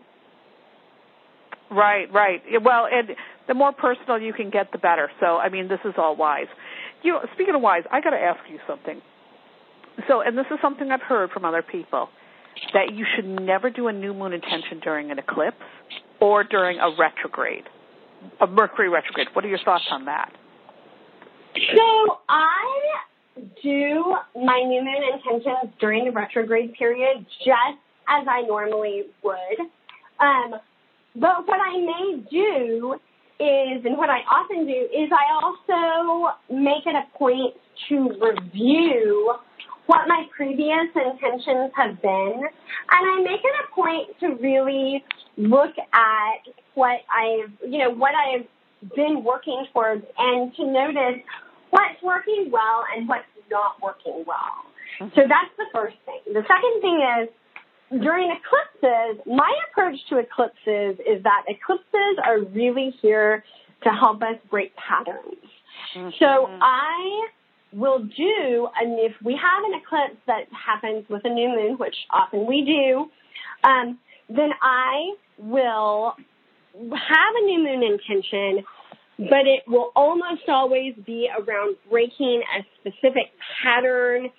Right, 1.70 2.12
right. 2.13 2.41
Well, 2.63 2.88
and 2.91 3.10
the 3.48 3.54
more 3.54 3.74
personal 3.74 4.20
you 4.20 4.32
can 4.32 4.50
get, 4.50 4.72
the 4.72 4.78
better. 4.78 5.10
So, 5.20 5.38
I 5.38 5.50
mean, 5.50 5.67
this 5.67 5.80
is 5.84 5.93
all 5.98 6.15
wise. 6.15 6.48
You 7.04 7.13
know, 7.13 7.20
speaking 7.34 7.56
of 7.56 7.62
wise, 7.62 7.84
I 7.91 8.00
got 8.00 8.12
to 8.12 8.17
ask 8.17 8.39
you 8.50 8.60
something. 8.67 9.02
So, 10.08 10.22
and 10.22 10.38
this 10.38 10.46
is 10.52 10.60
something 10.62 10.92
I've 10.92 11.02
heard 11.02 11.32
from 11.32 11.46
other 11.46 11.64
people 11.64 12.10
that 12.74 12.94
you 12.94 13.06
should 13.16 13.26
never 13.26 13.70
do 13.70 13.88
a 13.88 13.94
new 13.94 14.14
moon 14.14 14.34
intention 14.34 14.80
during 14.84 15.12
an 15.12 15.20
eclipse 15.20 15.58
or 16.20 16.44
during 16.44 16.80
a 16.80 16.90
retrograde, 16.98 17.64
a 18.42 18.48
Mercury 18.48 18.90
retrograde. 18.90 19.28
What 19.34 19.46
are 19.46 19.48
your 19.48 19.60
thoughts 19.64 19.86
on 19.92 20.06
that? 20.06 20.32
So 21.76 22.18
I 22.30 22.98
do 23.64 24.16
my 24.36 24.62
new 24.66 24.84
moon 24.84 25.02
intentions 25.14 25.74
during 25.80 26.06
the 26.06 26.12
retrograde 26.12 26.74
period 26.74 27.26
just 27.40 27.80
as 28.08 28.28
I 28.28 28.42
normally 28.42 29.04
would. 29.24 29.60
Um, 30.20 30.60
but 31.16 31.48
what 31.48 31.60
I 31.60 31.78
may 31.78 32.24
do 32.30 32.96
is, 33.40 33.86
and 33.86 33.98
what 33.98 34.10
I 34.10 34.20
often 34.30 34.66
do, 34.66 34.88
is 34.94 35.10
I 35.12 35.44
also 35.44 36.36
make 36.50 36.86
it 36.86 36.96
a 36.96 37.18
point 37.18 37.56
to 37.90 38.12
review 38.20 39.34
what 39.88 40.08
my 40.08 40.26
previous 40.36 40.88
intentions 40.95 41.71
have 41.76 42.02
been. 42.02 42.43
And 42.43 42.50
I 42.91 43.21
make 43.23 43.41
it 43.43 43.56
a 43.65 43.76
point 43.76 44.19
to 44.19 44.41
really 44.41 45.04
look 45.38 45.71
at 45.93 46.54
what 46.76 47.00
I've, 47.10 47.52
you 47.69 47.80
know, 47.80 47.91
what 47.91 48.13
I've 48.13 48.45
been 48.95 49.23
working 49.23 49.65
towards 49.73 50.06
and 50.17 50.54
to 50.56 50.65
notice 50.65 51.21
what's 51.71 52.02
working 52.04 52.50
well 52.52 52.86
and 52.95 53.08
what's 53.08 53.26
not 53.50 53.82
working 53.82 54.23
well. 54.28 54.63
Mm-hmm. 55.00 55.15
So 55.15 55.21
that's 55.28 55.52
the 55.58 55.65
first 55.73 55.95
thing. 56.06 56.34
The 56.34 56.43
second 56.43 56.82
thing 56.82 57.02
is, 57.21 58.02
during 58.02 58.32
eclipses, 58.32 59.23
my 59.26 59.52
approach 59.69 59.95
to 60.10 60.17
eclipses 60.17 61.00
is 61.08 61.23
that 61.23 61.45
eclipses 61.47 62.17
are 62.26 62.41
really 62.41 62.93
here 63.02 63.43
to 63.84 63.89
help 63.89 64.21
us 64.21 64.36
break 64.50 64.76
patterns. 64.76 65.38
Mm-hmm. 65.95 66.10
So 66.19 66.50
I 66.62 67.28
will 67.78 68.00
do, 68.00 68.68
and 68.80 69.00
if 69.00 69.13
we 69.24 69.34
have 69.34 69.63
an 69.63 69.80
eclipse 69.80 70.20
that 70.26 70.46
happens 70.52 71.06
with 71.10 71.22
a 71.26 71.30
new 71.30 71.48
moon, 71.50 71.78
which 71.78 71.96
often 72.12 72.48
we 72.48 72.63
do, 72.66 73.06
um, 73.68 74.00
then 74.30 74.50
I 74.62 75.13
will 75.38 76.13
have 76.92 77.34
a 77.42 77.46
new 77.46 77.60
moon 77.60 77.84
intention, 77.84 78.66
but 79.18 79.46
it 79.46 79.63
will 79.68 79.92
almost 79.96 80.44
always 80.48 80.96
be 81.06 81.30
around 81.38 81.76
breaking 81.90 82.42
a 82.58 82.66
specific 82.80 83.32
pattern 83.63 84.30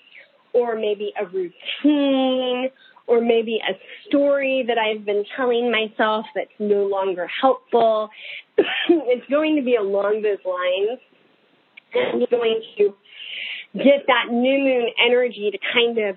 or 0.53 0.74
maybe 0.74 1.12
a 1.20 1.24
routine 1.27 2.70
or 3.07 3.20
maybe 3.20 3.59
a 3.68 3.72
story 4.09 4.64
that 4.66 4.77
I've 4.79 5.05
been 5.05 5.24
telling 5.37 5.70
myself 5.70 6.27
that's 6.35 6.51
no 6.59 6.87
longer 6.87 7.29
helpful. 7.40 8.11
it's 8.59 9.27
going 9.31 9.57
to 9.57 9.62
be 9.62 9.77
along 9.77 10.22
those 10.22 10.44
lines. 10.44 11.01
And 11.94 12.20
you're 12.20 12.29
going 12.31 12.61
to 12.77 12.94
get 13.74 14.07
that 14.07 14.33
new 14.33 14.59
moon 14.59 14.87
energy 15.04 15.50
to 15.50 15.59
kind 15.72 15.98
of 15.98 16.16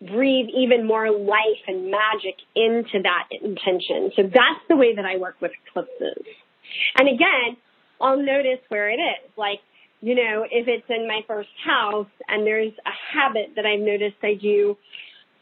breathe 0.00 0.48
even 0.54 0.86
more 0.86 1.10
life 1.10 1.62
and 1.66 1.90
magic 1.90 2.36
into 2.54 3.02
that 3.02 3.28
intention. 3.30 4.12
So 4.14 4.22
that's 4.22 4.60
the 4.68 4.76
way 4.76 4.94
that 4.94 5.04
I 5.04 5.16
work 5.16 5.36
with 5.40 5.52
eclipses. 5.66 6.24
And 6.98 7.08
again, 7.08 7.56
I'll 8.00 8.18
notice 8.18 8.60
where 8.68 8.90
it 8.90 9.00
is. 9.00 9.30
Like, 9.36 9.60
you 10.02 10.14
know, 10.14 10.44
if 10.50 10.68
it's 10.68 10.86
in 10.90 11.08
my 11.08 11.20
first 11.26 11.48
house 11.64 12.08
and 12.28 12.46
there's 12.46 12.72
a 12.84 13.16
habit 13.16 13.52
that 13.56 13.64
I've 13.64 13.80
noticed 13.80 14.16
I 14.22 14.34
do 14.34 14.76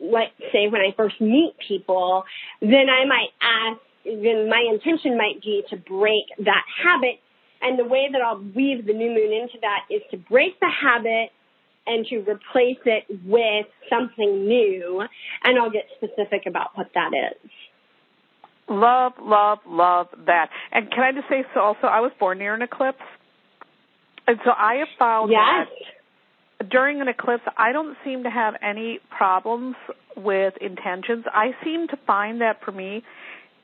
let's 0.01 0.33
say 0.53 0.69
when 0.69 0.81
I 0.81 0.93
first 0.97 1.21
meet 1.21 1.55
people, 1.67 2.25
then 2.61 2.87
I 2.91 3.05
might 3.07 3.31
ask, 3.41 3.81
then 4.05 4.49
my 4.49 4.65
intention 4.71 5.17
might 5.17 5.41
be 5.43 5.63
to 5.71 5.77
break 5.77 6.25
that 6.45 6.65
habit. 6.83 7.21
And 7.65 7.79
the 7.79 7.85
way 7.85 8.09
that 8.13 8.21
I'll 8.21 8.39
weave 8.39 8.87
the 8.87 8.93
new 8.93 9.09
moon 9.09 9.33
into 9.33 9.59
that 9.63 9.87
is 9.91 10.03
to 10.11 10.19
break 10.19 10.61
the 10.61 10.69
habit 10.69 11.31
and 11.87 12.07
to 12.07 12.19
replace 12.19 12.79
it 12.85 13.05
with 13.25 13.67
something 13.89 14.47
new. 14.47 15.03
And 15.43 15.59
I'll 15.59 15.71
get 15.71 15.87
specific 15.97 16.47
about 16.47 16.77
what 16.77 16.89
that 16.95 17.11
is. 17.13 17.51
Love, 18.69 19.13
love, 19.21 19.59
love 19.67 20.09
that. 20.27 20.51
And 20.73 20.91
can 20.91 21.05
I 21.05 21.13
just 21.13 21.29
say 21.29 21.45
so 21.55 21.61
also 21.61 21.87
I 21.87 22.01
was 22.01 22.13
born 22.21 22.39
near 22.39 22.55
an 22.55 22.63
eclipse. 22.63 23.03
And 24.27 24.39
so 24.45 24.51
I 24.51 24.77
have 24.77 24.89
found 24.99 25.31
yes. 25.31 25.69
that 26.59 26.71
during 26.71 27.01
an 27.01 27.09
eclipse, 27.09 27.45
I 27.57 27.73
don't 27.73 27.97
seem 28.05 28.23
to 28.25 28.31
have 28.31 28.55
any 28.63 29.01
problems 29.11 29.77
with 30.17 30.55
intentions. 30.61 31.25
I 31.33 31.51
seem 31.63 31.89
to 31.89 31.99
find 32.07 32.41
that 32.41 32.63
for 32.65 32.73
me, 32.73 33.03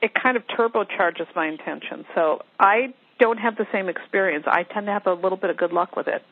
it 0.01 0.11
kind 0.21 0.37
of 0.37 0.43
turbocharges 0.47 1.27
my 1.35 1.47
intention. 1.47 2.05
So 2.15 2.41
I 2.59 2.93
don't 3.21 3.37
have 3.37 3.55
the 3.55 3.67
same 3.71 3.87
experience. 3.87 4.45
I 4.47 4.63
tend 4.63 4.87
to 4.87 4.91
have 4.91 5.05
a 5.05 5.13
little 5.13 5.37
bit 5.37 5.51
of 5.51 5.57
good 5.57 5.71
luck 5.71 5.95
with 5.95 6.07
it. 6.07 6.23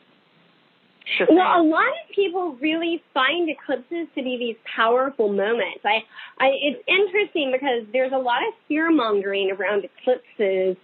Well, 1.28 1.60
a 1.60 1.62
lot 1.62 1.88
of 1.88 2.14
people 2.14 2.56
really 2.60 3.02
find 3.14 3.48
eclipses 3.48 4.06
to 4.14 4.22
be 4.22 4.36
these 4.38 4.56
powerful 4.76 5.28
moments. 5.28 5.80
I, 5.84 6.04
I, 6.38 6.50
it's 6.62 6.82
interesting 6.86 7.50
because 7.52 7.86
there's 7.92 8.12
a 8.12 8.18
lot 8.18 8.46
of 8.46 8.54
fear 8.68 8.90
mongering 8.90 9.50
around 9.50 9.84
eclipses 9.84 10.76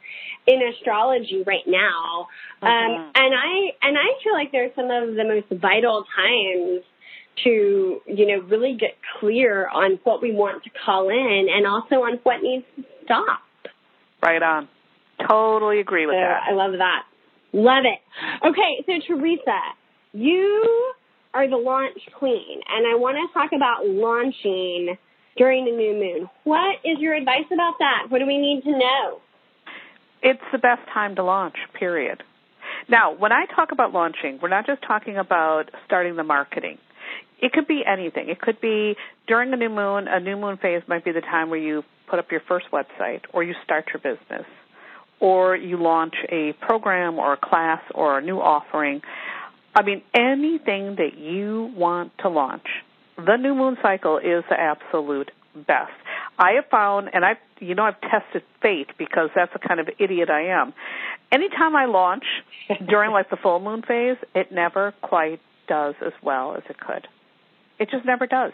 in 0.47 0.63
astrology 0.75 1.45
right 1.47 1.67
now, 1.67 2.29
um, 2.63 2.69
mm-hmm. 2.69 3.11
and 3.15 3.35
I, 3.35 3.87
and 3.87 3.99
I 3.99 4.23
feel 4.23 4.33
like 4.33 4.53
they're 4.53 4.73
some 4.75 4.91
of 4.91 5.15
the 5.15 5.25
most 5.25 5.61
vital 5.61 6.05
times 6.17 6.83
to, 7.45 8.01
you 8.07 8.27
know, 8.27 8.41
really 8.49 8.77
get 8.77 8.97
clear 9.21 9.69
on 9.69 10.01
what 10.05 10.23
we 10.23 10.33
want 10.33 10.65
to 10.65 10.71
call 10.85 11.09
in, 11.09 11.49
and 11.51 11.67
also 11.67 11.97
on 11.97 12.19
what 12.23 12.43
needs 12.43 12.65
to 12.77 12.85
stop. 13.05 13.43
Right 14.23 14.43
on. 14.43 14.69
Totally 15.29 15.81
agree 15.81 16.07
with 16.07 16.15
so 16.15 16.21
that. 16.21 16.43
I 16.49 16.53
love 16.53 16.73
that. 16.73 17.05
Love 17.53 17.85
it. 17.85 18.01
Okay, 18.47 18.85
so 18.85 18.93
Teresa, 19.07 19.61
you 20.13 20.93
are 21.33 21.49
the 21.49 21.57
launch 21.57 21.99
queen, 22.19 22.61
and 22.69 22.87
I 22.87 22.97
want 22.97 23.17
to 23.17 23.33
talk 23.33 23.53
about 23.55 23.87
launching 23.87 24.97
during 25.37 25.65
the 25.65 25.71
new 25.71 25.95
moon. 25.95 26.31
What 26.45 26.77
is 26.85 26.99
your 26.99 27.15
advice 27.15 27.47
about 27.53 27.75
that? 27.79 28.07
What 28.09 28.19
do 28.19 28.27
we 28.27 28.39
need 28.39 28.63
to 28.65 28.71
know? 28.71 29.21
It's 30.23 30.43
the 30.53 30.59
best 30.59 30.83
time 30.93 31.15
to 31.17 31.23
launch, 31.23 31.57
period. 31.79 32.23
Now, 32.89 33.15
when 33.15 33.33
I 33.33 33.47
talk 33.55 33.73
about 33.73 33.93
launching, 33.93 34.39
we're 34.43 34.49
not 34.49 34.67
just 34.67 34.83
talking 34.83 35.17
about 35.17 35.71
starting 35.85 36.17
the 36.17 36.25
marketing. 36.25 36.79
It 37.41 37.53
could 37.53 37.67
be 37.67 37.83
anything. 37.87 38.29
It 38.29 38.41
could 38.41 38.61
be 38.61 38.97
during 39.29 39.53
a 39.53 39.57
new 39.57 39.69
moon. 39.69 40.09
A 40.09 40.21
new 40.21 40.37
moon 40.37 40.57
phase 40.57 40.83
might 40.89 41.05
be 41.05 41.13
the 41.13 41.21
time 41.21 41.51
where 41.51 41.59
you 41.59 41.83
put 42.09 42.19
up 42.19 42.31
your 42.31 42.41
first 42.49 42.67
website 42.73 43.23
or 43.33 43.43
you 43.43 43.55
start 43.65 43.87
your 43.93 44.01
business 44.01 44.47
or 45.21 45.57
you 45.57 45.77
launch 45.77 46.15
a 46.31 46.53
program 46.61 47.19
or 47.19 47.35
a 47.35 47.37
class 47.37 47.81
or 47.95 48.19
a 48.19 48.23
new 48.23 48.39
offering. 48.39 49.01
I 49.75 49.83
mean, 49.83 50.03
anything 50.15 50.97
that 50.97 51.19
you 51.19 51.73
want 51.77 52.13
to 52.19 52.29
launch, 52.29 52.67
the 53.17 53.37
new 53.37 53.55
moon 53.55 53.77
cycle 53.83 54.19
is 54.19 54.45
the 54.49 54.59
absolute 54.59 55.31
best. 55.55 55.93
I 56.39 56.53
have 56.53 56.67
found, 56.71 57.09
and 57.13 57.25
I've, 57.25 57.39
you 57.61 57.75
know, 57.75 57.85
I've 57.85 58.01
tested 58.01 58.43
fate 58.61 58.89
because 58.99 59.31
that's 59.35 59.53
the 59.53 59.59
kind 59.59 59.81
of 59.81 59.89
idiot 59.99 60.29
I 60.29 60.49
am. 60.49 60.75
Anytime 61.33 61.75
I 61.75 61.87
launch 61.87 62.25
during 62.89 63.11
like 63.11 63.31
the 63.31 63.37
full 63.37 63.61
moon 63.61 63.83
phase, 63.83 64.17
it 64.35 64.53
never 64.53 64.93
quite 65.03 65.41
does 65.67 65.95
as 66.05 66.13
well 66.23 66.55
as 66.57 66.63
it 66.69 66.79
could. 66.79 67.09
It 67.79 67.91
just 67.91 68.05
never 68.05 68.27
does. 68.27 68.53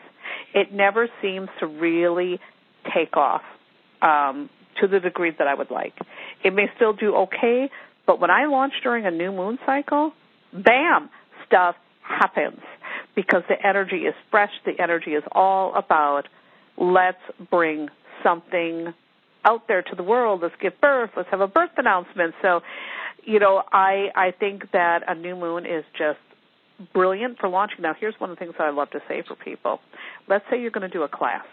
It 0.54 0.72
never 0.72 1.08
seems 1.20 1.48
to 1.60 1.66
really 1.66 2.40
take 2.94 3.16
off 3.16 3.42
um, 4.00 4.50
to 4.80 4.88
the 4.88 5.00
degree 5.00 5.32
that 5.38 5.46
I 5.46 5.54
would 5.54 5.70
like. 5.70 5.94
It 6.44 6.54
may 6.54 6.66
still 6.76 6.92
do 6.92 7.16
okay, 7.16 7.70
but 8.06 8.20
when 8.20 8.30
I 8.30 8.46
launch 8.46 8.74
during 8.82 9.06
a 9.06 9.10
new 9.10 9.32
moon 9.32 9.58
cycle, 9.64 10.12
bam, 10.52 11.10
stuff 11.46 11.76
happens 12.02 12.60
because 13.14 13.42
the 13.48 13.56
energy 13.66 14.04
is 14.04 14.14
fresh. 14.30 14.50
The 14.64 14.80
energy 14.80 15.12
is 15.12 15.22
all 15.32 15.74
about 15.74 16.22
let's 16.76 17.18
bring 17.50 17.88
something 18.22 18.92
out 19.44 19.68
there 19.68 19.82
to 19.82 19.96
the 19.96 20.02
world. 20.02 20.40
Let's 20.42 20.54
give 20.60 20.80
birth. 20.80 21.10
Let's 21.16 21.28
have 21.30 21.40
a 21.40 21.48
birth 21.48 21.70
announcement. 21.76 22.34
So, 22.42 22.60
you 23.24 23.38
know, 23.38 23.62
I 23.72 24.08
I 24.14 24.32
think 24.38 24.70
that 24.72 25.02
a 25.06 25.14
new 25.14 25.36
moon 25.36 25.66
is 25.66 25.84
just 25.96 26.18
brilliant 26.92 27.38
for 27.38 27.48
launching. 27.48 27.82
Now, 27.82 27.94
here's 27.98 28.14
one 28.18 28.30
of 28.30 28.36
the 28.36 28.44
things 28.44 28.54
that 28.58 28.64
I 28.64 28.70
love 28.70 28.90
to 28.90 29.00
say 29.08 29.22
for 29.26 29.36
people. 29.36 29.80
Let's 30.28 30.44
say 30.50 30.60
you're 30.60 30.70
going 30.70 30.88
to 30.88 30.92
do 30.92 31.02
a 31.02 31.08
class. 31.08 31.44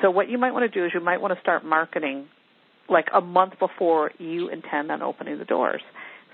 So, 0.00 0.10
what 0.10 0.28
you 0.28 0.38
might 0.38 0.52
want 0.52 0.70
to 0.70 0.80
do 0.80 0.84
is 0.86 0.92
you 0.94 1.00
might 1.00 1.20
want 1.20 1.34
to 1.34 1.40
start 1.40 1.64
marketing 1.64 2.26
like 2.88 3.08
a 3.12 3.20
month 3.20 3.58
before 3.58 4.12
you 4.18 4.48
intend 4.48 4.90
on 4.90 5.02
opening 5.02 5.38
the 5.38 5.44
doors. 5.44 5.82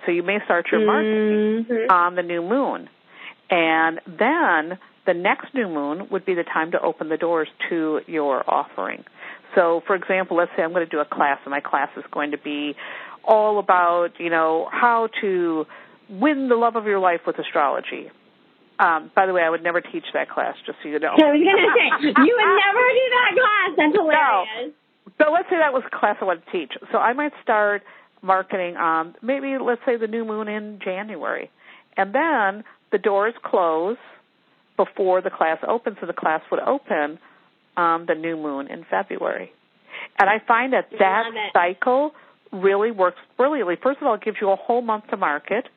So 0.05 0.13
you 0.13 0.23
may 0.23 0.39
start 0.45 0.67
your 0.71 0.85
marketing 0.85 1.67
mm-hmm. 1.69 1.93
on 1.93 2.15
the 2.15 2.23
new 2.23 2.43
moon. 2.43 2.89
And 3.51 4.01
then 4.07 4.79
the 5.07 5.15
next 5.15 5.55
new 5.55 5.69
moon 5.69 6.09
would 6.11 6.25
be 6.25 6.35
the 6.35 6.45
time 6.45 6.73
to 6.73 6.81
open 6.81 7.09
the 7.09 7.17
doors 7.17 7.49
to 7.71 8.01
your 8.07 8.49
offering. 8.49 9.05
So, 9.55 9.83
for 9.87 9.97
example, 9.97 10.37
let's 10.37 10.51
say 10.57 10.63
I'm 10.63 10.73
going 10.73 10.85
to 10.85 10.91
do 10.91 11.01
a 11.01 11.07
class, 11.07 11.39
and 11.45 11.51
my 11.51 11.61
class 11.61 11.89
is 11.97 12.05
going 12.13 12.33
to 12.33 12.39
be 12.39 12.75
all 13.25 13.59
about, 13.59 14.11
you 14.19 14.29
know, 14.29 14.69
how 14.71 15.09
to 15.23 15.67
win 16.11 16.49
the 16.49 16.55
love 16.55 16.77
of 16.77 16.85
your 16.85 16.99
life 16.99 17.21
with 17.27 17.39
astrology. 17.39 18.11
Um, 18.79 19.11
by 19.15 19.27
the 19.27 19.33
way, 19.33 19.43
I 19.43 19.51
would 19.51 19.63
never 19.63 19.81
teach 19.81 20.05
that 20.15 20.31
class, 20.31 20.55
just 20.65 20.79
so 20.83 20.89
you 20.89 20.99
know. 20.99 21.09
I 21.19 21.35
was 21.35 21.43
going 21.43 21.59
to 21.59 21.73
say, 21.75 21.89
you 22.23 22.33
would 22.39 22.55
never 22.63 22.85
do 22.95 23.07
that 23.17 23.31
class. 23.35 23.69
That's 23.77 23.97
hilarious. 23.97 24.73
No 25.19 25.27
So 25.27 25.33
let's 25.33 25.51
say 25.51 25.59
that 25.59 25.73
was 25.73 25.83
a 25.87 25.99
class 25.99 26.17
I 26.21 26.25
want 26.25 26.45
to 26.45 26.51
teach. 26.53 26.73
So 26.93 26.99
I 26.99 27.13
might 27.13 27.33
start 27.43 27.83
marketing 28.23 28.77
on 28.77 29.15
maybe 29.23 29.57
let's 29.61 29.81
say 29.87 29.97
the 29.97 30.07
new 30.07 30.25
moon 30.25 30.49
in 30.49 30.79
January. 30.85 31.51
And 31.97 32.15
then 32.15 32.65
the 32.93 32.99
doors 32.99 33.35
close 33.45 33.97
before 34.77 35.21
the 35.21 35.31
class 35.31 35.59
opens, 35.67 35.97
so 36.01 36.07
the 36.07 36.13
class 36.13 36.41
would 36.51 36.61
open 36.61 37.19
on 37.77 38.07
the 38.07 38.15
new 38.15 38.37
moon 38.37 38.69
in 38.69 38.85
February. 38.89 39.53
And 40.19 40.31
I 40.31 40.39
find 40.47 40.73
that 40.73 40.89
that 40.99 41.25
cycle 41.53 42.13
really 42.53 42.91
works 42.91 43.19
brilliantly. 43.37 43.77
First 43.83 44.01
of 44.01 44.07
all, 44.07 44.15
it 44.15 44.23
gives 44.23 44.37
you 44.41 44.51
a 44.51 44.57
whole 44.57 44.83
month 44.83 45.09
to 45.11 45.17
market. 45.17 45.69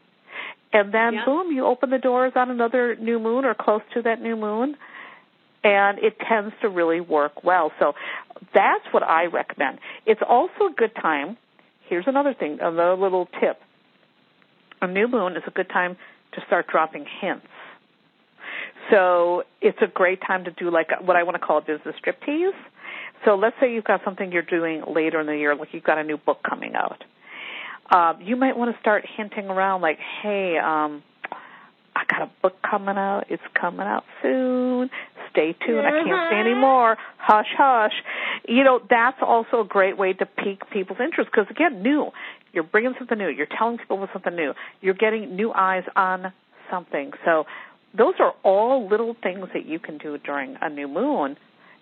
And 0.73 0.93
then, 0.93 1.13
Yep. 1.13 1.25
boom, 1.25 1.51
you 1.51 1.65
open 1.65 1.89
the 1.89 1.97
doors 1.97 2.33
on 2.35 2.49
another 2.49 2.95
new 2.95 3.19
moon 3.19 3.45
or 3.45 3.53
close 3.53 3.81
to 3.93 4.01
that 4.03 4.21
new 4.21 4.35
moon. 4.35 4.77
And 5.63 5.99
it 5.99 6.19
tends 6.19 6.55
to 6.61 6.69
really 6.69 7.01
work 7.01 7.43
well. 7.43 7.71
So 7.77 7.93
that's 8.53 8.85
what 8.91 9.03
I 9.03 9.25
recommend. 9.25 9.79
It's 10.05 10.21
also 10.27 10.67
a 10.67 10.73
good 10.75 10.95
time. 10.95 11.37
Here's 11.87 12.07
another 12.07 12.33
thing, 12.33 12.59
another 12.61 12.95
little 12.95 13.27
tip. 13.39 13.61
A 14.81 14.87
new 14.87 15.07
moon 15.07 15.35
is 15.37 15.43
a 15.45 15.51
good 15.51 15.69
time 15.69 15.97
to 16.31 16.41
start 16.47 16.67
dropping 16.67 17.05
hints. 17.19 17.45
So 18.89 19.43
it's 19.61 19.77
a 19.81 19.87
great 19.87 20.21
time 20.25 20.45
to 20.45 20.51
do 20.51 20.71
like 20.71 20.89
what 21.01 21.15
I 21.15 21.23
want 21.23 21.35
to 21.35 21.39
call 21.39 21.59
a 21.59 21.61
business 21.61 21.95
striptease. 22.03 22.55
So 23.23 23.35
let's 23.35 23.55
say 23.59 23.71
you've 23.71 23.83
got 23.83 24.01
something 24.03 24.31
you're 24.31 24.41
doing 24.41 24.83
later 24.87 25.19
in 25.19 25.27
the 25.27 25.37
year, 25.37 25.55
like 25.55 25.69
you've 25.73 25.83
got 25.83 25.99
a 25.99 26.03
new 26.03 26.17
book 26.17 26.39
coming 26.47 26.73
out. 26.75 27.03
Uh, 27.91 28.13
you 28.21 28.37
might 28.37 28.57
want 28.57 28.73
to 28.73 28.79
start 28.79 29.05
hinting 29.17 29.47
around 29.47 29.81
like, 29.81 29.99
hey, 30.21 30.57
um, 30.57 31.03
I 31.93 32.03
got 32.09 32.21
a 32.21 32.31
book 32.41 32.55
coming 32.67 32.97
out. 32.97 33.25
It's 33.29 33.43
coming 33.53 33.85
out 33.85 34.05
soon. 34.21 34.89
Stay 35.29 35.53
tuned. 35.65 35.85
I 35.85 36.03
can't 36.03 36.31
say 36.31 36.39
any 36.39 36.53
more. 36.53 36.97
Hush, 37.17 37.47
hush. 37.57 37.93
You 38.47 38.63
know, 38.63 38.79
that's 38.89 39.17
also 39.21 39.61
a 39.61 39.65
great 39.65 39.97
way 39.97 40.13
to 40.13 40.25
pique 40.25 40.61
people's 40.71 40.99
interest 41.03 41.29
because, 41.31 41.47
again, 41.49 41.83
new. 41.83 42.11
You're 42.53 42.63
bringing 42.63 42.93
something 42.97 43.17
new. 43.17 43.27
You're 43.27 43.47
telling 43.57 43.77
people 43.77 44.07
something 44.13 44.35
new. 44.35 44.53
You're 44.81 44.93
getting 44.93 45.35
new 45.35 45.51
eyes 45.53 45.83
on 45.95 46.33
something. 46.69 47.11
So 47.25 47.45
those 47.97 48.15
are 48.19 48.33
all 48.43 48.87
little 48.89 49.15
things 49.21 49.47
that 49.53 49.65
you 49.65 49.79
can 49.79 49.97
do 49.97 50.17
during 50.17 50.57
a 50.61 50.69
new 50.69 50.87
moon. 50.87 51.37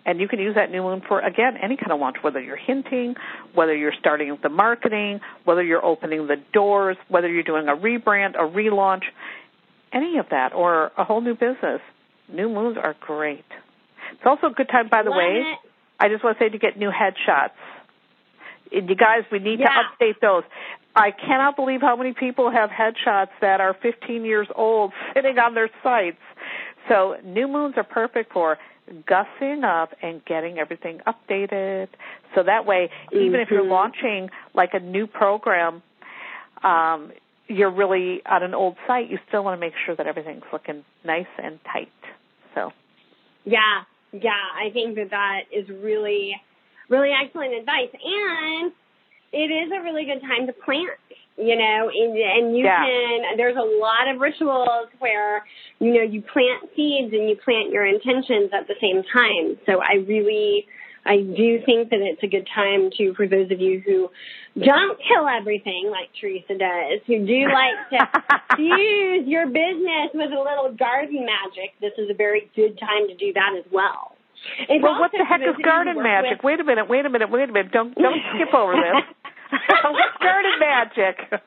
And 0.06 0.18
you 0.20 0.28
can 0.28 0.38
use 0.38 0.54
that 0.54 0.70
new 0.70 0.82
moon 0.82 1.02
for, 1.06 1.20
again, 1.20 1.56
any 1.62 1.76
kind 1.76 1.92
of 1.92 2.00
launch, 2.00 2.16
whether 2.22 2.40
you're 2.40 2.56
hinting, 2.56 3.14
whether 3.54 3.74
you're 3.74 3.92
starting 3.98 4.36
the 4.42 4.48
marketing, 4.48 5.20
whether 5.44 5.62
you're 5.62 5.84
opening 5.84 6.26
the 6.26 6.36
doors, 6.52 6.96
whether 7.08 7.28
you're 7.28 7.42
doing 7.42 7.68
a 7.68 7.76
rebrand, 7.76 8.34
a 8.34 8.48
relaunch, 8.50 9.02
any 9.92 10.18
of 10.18 10.26
that, 10.30 10.54
or 10.54 10.90
a 10.96 11.04
whole 11.04 11.20
new 11.20 11.34
business. 11.34 11.80
New 12.32 12.48
moons 12.48 12.78
are 12.82 12.94
great. 13.00 13.44
It's 14.12 14.22
also 14.24 14.48
a 14.48 14.50
good 14.52 14.68
time, 14.68 14.88
by 14.88 15.02
the 15.02 15.10
Love 15.10 15.18
way, 15.18 15.42
it. 15.52 15.58
I 15.98 16.08
just 16.08 16.24
want 16.24 16.38
to 16.38 16.44
say 16.44 16.48
to 16.48 16.58
get 16.58 16.78
new 16.78 16.90
headshots. 16.90 17.50
You 18.70 18.94
guys, 18.94 19.24
we 19.30 19.38
need 19.40 19.60
Yeah. 19.60 19.66
to 19.66 20.04
update 20.04 20.20
those. 20.20 20.44
I 20.94 21.10
cannot 21.10 21.56
believe 21.56 21.80
how 21.82 21.96
many 21.96 22.14
people 22.14 22.50
have 22.50 22.70
headshots 22.70 23.30
that 23.40 23.60
are 23.60 23.74
15 23.74 24.24
years 24.24 24.48
old 24.54 24.92
sitting 25.14 25.38
on 25.38 25.54
their 25.54 25.68
sites. 25.82 26.20
So 26.88 27.16
new 27.22 27.46
moons 27.46 27.76
are 27.76 27.84
perfect 27.84 28.32
for 28.32 28.58
gussing 29.06 29.64
up 29.64 29.94
and 30.02 30.24
getting 30.24 30.58
everything 30.58 31.00
updated. 31.06 31.88
So 32.34 32.42
that 32.42 32.66
way, 32.66 32.90
even 33.12 33.40
if 33.40 33.50
you're 33.50 33.64
Mhm. 33.64 33.70
launching 33.70 34.30
like 34.54 34.74
a 34.74 34.80
new 34.80 35.06
program, 35.06 35.82
um, 36.62 37.12
you're 37.48 37.70
really 37.70 38.24
on 38.26 38.42
an 38.42 38.54
old 38.54 38.76
site, 38.86 39.08
you 39.10 39.18
still 39.28 39.42
want 39.42 39.56
to 39.56 39.60
make 39.60 39.76
sure 39.76 39.94
that 39.96 40.06
everything's 40.06 40.44
looking 40.52 40.84
nice 41.04 41.26
and 41.38 41.62
tight. 41.64 41.90
So 42.54 42.72
Yeah, 43.44 43.84
yeah, 44.12 44.48
I 44.54 44.70
think 44.70 44.96
that 44.96 45.10
that 45.10 45.44
is 45.50 45.68
really, 45.68 46.40
really 46.88 47.12
excellent 47.12 47.54
advice, 47.54 47.90
and 47.92 48.72
it 49.32 49.50
is 49.50 49.72
a 49.72 49.80
really 49.82 50.04
good 50.04 50.20
time 50.20 50.46
to 50.46 50.52
plant. 50.52 50.90
You 51.40 51.56
know, 51.56 51.88
and, 51.88 52.12
and 52.16 52.56
you 52.56 52.64
Yeah. 52.64 52.84
can. 52.84 53.36
There's 53.36 53.56
a 53.56 53.64
lot 53.80 54.12
of 54.12 54.20
rituals 54.20 54.88
where 54.98 55.44
you 55.78 55.94
know 55.94 56.02
you 56.02 56.20
plant 56.22 56.68
seeds 56.76 57.12
and 57.12 57.28
you 57.28 57.36
plant 57.42 57.70
your 57.72 57.86
intentions 57.86 58.50
at 58.52 58.68
the 58.68 58.74
same 58.80 59.02
time. 59.12 59.56
So 59.66 59.80
I 59.80 59.94
really. 60.06 60.66
I 61.02 61.16
do 61.16 61.58
think 61.64 61.88
that 61.96 62.00
it's 62.04 62.22
a 62.22 62.26
good 62.26 62.46
time 62.54 62.90
to, 62.98 63.14
for 63.14 63.26
those 63.26 63.50
of 63.50 63.58
you 63.58 63.80
who 63.80 64.10
don't 64.62 64.98
kill 65.00 65.26
everything 65.26 65.88
like 65.90 66.10
Teresa 66.20 66.58
does, 66.60 67.00
who 67.06 67.24
do 67.24 67.48
like 67.48 67.80
to 67.88 68.22
fuse 68.56 69.24
your 69.26 69.46
business 69.46 70.12
with 70.12 70.28
a 70.30 70.36
little 70.38 70.76
garden 70.76 71.24
magic, 71.24 71.72
this 71.80 71.92
is 71.96 72.10
a 72.10 72.14
very 72.14 72.50
good 72.54 72.78
time 72.78 73.08
to 73.08 73.16
do 73.16 73.32
that 73.32 73.56
as 73.58 73.64
well. 73.72 74.12
It's 74.68 74.82
well, 74.84 75.00
what 75.00 75.10
the 75.12 75.24
heck 75.24 75.40
is 75.40 75.48
of 75.48 75.56
you 75.56 75.64
who 75.64 75.70
garden 75.70 76.02
magic? 76.02 76.42
with- 76.42 76.44
Wait 76.44 76.60
a 76.60 76.64
minute, 76.64 76.86
wait 76.86 77.06
a 77.06 77.08
minute, 77.08 77.30
wait 77.30 77.48
a 77.48 77.52
minute. 77.52 77.72
Don't 77.72 77.94
don't 77.94 78.20
skip 78.36 78.52
over 78.52 78.74
this. 78.76 79.00
Garden 80.20 80.58
magic? 80.58 81.16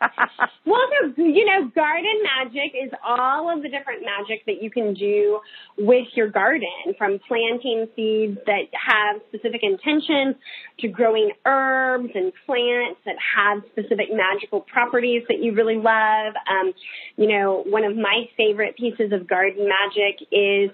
Well, 0.65 0.79
so, 1.15 1.21
you 1.21 1.45
know, 1.45 1.69
garden 1.75 2.23
magic 2.23 2.71
is 2.73 2.89
all 3.05 3.53
of 3.53 3.61
the 3.61 3.69
different 3.69 4.01
magic 4.01 4.45
that 4.45 4.63
you 4.63 4.71
can 4.71 4.93
do 4.93 5.39
with 5.77 6.07
your 6.15 6.29
garden, 6.29 6.95
from 6.97 7.19
planting 7.27 7.87
seeds 7.95 8.37
that 8.45 8.71
have 8.71 9.21
specific 9.27 9.59
intentions 9.61 10.35
to 10.79 10.87
growing 10.87 11.31
herbs 11.45 12.09
and 12.15 12.31
plants 12.45 12.99
that 13.05 13.15
have 13.35 13.61
specific 13.71 14.07
magical 14.11 14.61
properties 14.61 15.23
that 15.27 15.43
you 15.43 15.53
really 15.53 15.75
love. 15.75 16.33
Um, 16.49 16.73
you 17.17 17.27
know, 17.27 17.63
one 17.67 17.83
of 17.83 17.95
my 17.95 18.29
favorite 18.37 18.77
pieces 18.77 19.11
of 19.11 19.27
garden 19.27 19.67
magic 19.67 20.25
is 20.31 20.71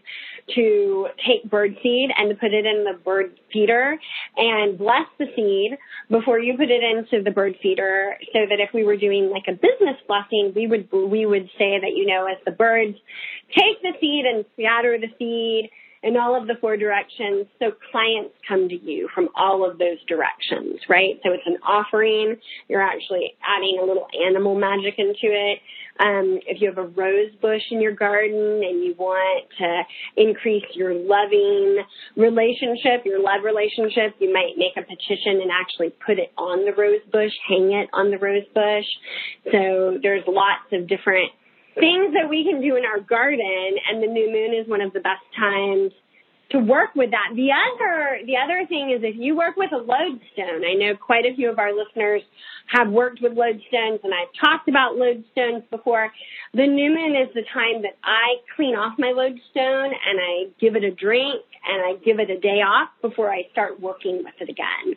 to 0.55 1.07
take 1.25 1.49
bird 1.49 1.75
seed 1.81 2.09
and 2.15 2.29
to 2.29 2.35
put 2.35 2.53
it 2.53 2.65
in 2.65 2.83
the 2.83 2.97
bird 3.03 3.39
feeder 3.51 3.97
and 4.37 4.77
bless 4.77 5.05
the 5.17 5.25
seed 5.35 5.77
before 6.09 6.39
you 6.39 6.57
put 6.57 6.69
it 6.69 6.83
into 6.83 7.23
the 7.23 7.31
bird 7.31 7.55
feeder 7.61 8.15
so 8.33 8.39
that 8.49 8.59
if 8.59 8.69
we 8.73 8.83
were 8.83 8.97
doing 8.97 9.29
like 9.29 9.45
a 9.47 9.53
business 9.53 9.97
blessing, 10.07 10.53
we 10.55 10.67
would, 10.67 10.89
we 10.91 11.25
would 11.25 11.49
say 11.57 11.79
that, 11.79 11.93
you 11.95 12.05
know, 12.05 12.27
as 12.27 12.37
the 12.45 12.51
birds 12.51 12.97
take 13.49 13.81
the 13.81 13.93
seed 13.99 14.25
and 14.25 14.45
scatter 14.55 14.97
the 14.97 15.07
seed 15.17 15.69
in 16.01 16.15
all 16.15 16.39
of 16.39 16.47
the 16.47 16.55
four 16.61 16.77
directions, 16.77 17.45
so 17.59 17.71
clients 17.91 18.33
come 18.47 18.69
to 18.69 18.75
you 18.75 19.09
from 19.13 19.27
all 19.35 19.69
of 19.69 19.77
those 19.77 20.01
directions, 20.07 20.79
right? 20.87 21.19
So 21.23 21.33
it's 21.33 21.45
an 21.45 21.57
offering. 21.67 22.37
You're 22.69 22.81
actually 22.81 23.33
adding 23.45 23.79
a 23.81 23.85
little 23.85 24.07
animal 24.25 24.55
magic 24.55 24.95
into 24.97 25.15
it. 25.23 25.59
Um, 25.99 26.39
if 26.47 26.61
you 26.61 26.69
have 26.69 26.77
a 26.77 26.87
rose 26.87 27.31
bush 27.41 27.61
in 27.71 27.81
your 27.81 27.93
garden 27.93 28.63
and 28.63 28.83
you 28.83 28.95
want 28.97 29.47
to 29.59 29.81
increase 30.15 30.63
your 30.73 30.93
loving 30.93 31.83
relationship, 32.15 33.03
your 33.03 33.21
love 33.21 33.43
relationship, 33.43 34.15
you 34.19 34.31
might 34.33 34.55
make 34.55 34.77
a 34.77 34.81
petition 34.81 35.41
and 35.41 35.51
actually 35.51 35.91
put 36.05 36.17
it 36.17 36.31
on 36.37 36.63
the 36.65 36.71
rose 36.71 37.03
bush, 37.11 37.33
hang 37.47 37.73
it 37.73 37.89
on 37.91 38.11
the 38.11 38.17
rose 38.17 38.47
bush. 38.55 38.87
So 39.51 39.99
there's 40.01 40.23
lots 40.25 40.71
of 40.71 40.87
different 40.87 41.31
things 41.75 42.13
that 42.13 42.29
we 42.29 42.43
can 42.43 42.61
do 42.61 42.75
in 42.75 42.83
our 42.85 42.99
garden 42.99 43.75
and 43.89 44.01
the 44.01 44.07
new 44.07 44.31
moon 44.31 44.53
is 44.53 44.67
one 44.67 44.81
of 44.81 44.93
the 44.93 44.99
best 44.99 45.23
times 45.37 45.91
to 46.51 46.59
work 46.59 46.95
with 46.95 47.11
that. 47.11 47.29
The 47.35 47.49
other 47.51 48.19
the 48.25 48.37
other 48.37 48.65
thing 48.67 48.91
is 48.91 49.01
if 49.03 49.15
you 49.17 49.35
work 49.35 49.55
with 49.55 49.71
a 49.71 49.77
lodestone, 49.77 50.65
I 50.65 50.73
know 50.73 50.95
quite 50.95 51.25
a 51.25 51.35
few 51.35 51.49
of 51.49 51.59
our 51.59 51.73
listeners 51.73 52.23
have 52.67 52.89
worked 52.89 53.21
with 53.21 53.33
lodestones 53.33 53.99
and 54.03 54.13
I've 54.13 54.33
talked 54.39 54.67
about 54.67 54.95
lodestones 54.95 55.69
before. 55.69 56.11
The 56.53 56.65
new 56.65 56.89
moon 56.89 57.15
is 57.15 57.33
the 57.33 57.43
time 57.53 57.81
that 57.83 57.97
I 58.03 58.41
clean 58.55 58.75
off 58.75 58.97
my 58.97 59.11
lodestone 59.11 59.93
and 59.93 60.19
I 60.19 60.45
give 60.59 60.75
it 60.75 60.83
a 60.83 60.91
drink 60.91 61.41
and 61.67 61.81
I 61.83 62.03
give 62.03 62.19
it 62.19 62.29
a 62.29 62.39
day 62.39 62.61
off 62.61 62.89
before 63.01 63.31
I 63.31 63.43
start 63.51 63.79
working 63.79 64.23
with 64.23 64.35
it 64.39 64.49
again. 64.49 64.95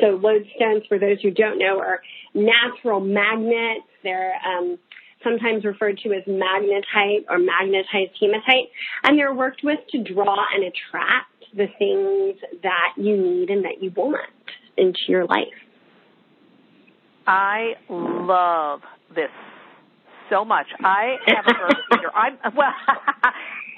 So 0.00 0.18
lodestones, 0.18 0.86
for 0.88 0.98
those 0.98 1.20
who 1.22 1.30
don't 1.30 1.58
know, 1.58 1.78
are 1.80 2.00
natural 2.34 3.00
magnets. 3.00 3.86
They're 4.02 4.34
um, 4.46 4.78
sometimes 5.24 5.64
referred 5.64 5.98
to 5.98 6.12
as 6.12 6.22
magnetite 6.24 7.24
or 7.28 7.38
magnetized 7.38 8.12
hematite, 8.20 8.70
and 9.04 9.18
they're 9.18 9.34
worked 9.34 9.62
with 9.64 9.78
to 9.90 10.02
draw 10.02 10.36
and 10.54 10.64
attract 10.64 11.28
the 11.54 11.66
things 11.78 12.40
that 12.62 12.94
you 12.96 13.16
need 13.16 13.50
and 13.50 13.64
that 13.64 13.82
you 13.82 13.90
want 13.94 14.28
into 14.76 15.00
your 15.08 15.26
life. 15.26 15.46
I 17.26 17.72
love 17.88 18.80
this 19.14 19.30
so 20.30 20.44
much. 20.44 20.66
I 20.82 21.16
have 21.26 21.44
a 21.46 21.52
bird 21.54 21.76
feeder. 21.90 22.10
I'm 22.14 22.38
well. 22.56 22.72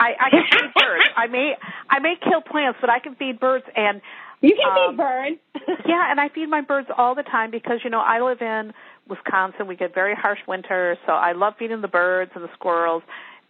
I, 0.00 0.10
I 0.20 0.30
can 0.30 0.42
feed 0.50 0.72
birds. 0.74 1.04
I 1.16 1.26
may 1.26 1.54
I 1.90 1.98
may 2.00 2.14
kill 2.22 2.40
plants, 2.40 2.78
but 2.80 2.90
I 2.90 2.98
can 3.00 3.14
feed 3.16 3.38
birds 3.40 3.64
and 3.76 4.00
You 4.40 4.56
can 4.56 4.70
Um, 4.70 4.90
feed 4.90 4.96
birds. 4.96 5.80
yeah, 5.86 6.10
and 6.10 6.20
I 6.20 6.28
feed 6.28 6.46
my 6.48 6.60
birds 6.62 6.88
all 6.96 7.14
the 7.14 7.22
time 7.22 7.50
because 7.50 7.80
you 7.84 7.90
know 7.90 8.00
I 8.00 8.20
live 8.20 8.40
in 8.40 8.72
Wisconsin. 9.08 9.66
We 9.66 9.76
get 9.76 9.94
very 9.94 10.14
harsh 10.14 10.38
winters, 10.46 10.98
so 11.06 11.12
I 11.12 11.32
love 11.32 11.54
feeding 11.58 11.80
the 11.80 11.88
birds 11.88 12.30
and 12.34 12.44
the 12.44 12.50
squirrels. 12.54 13.02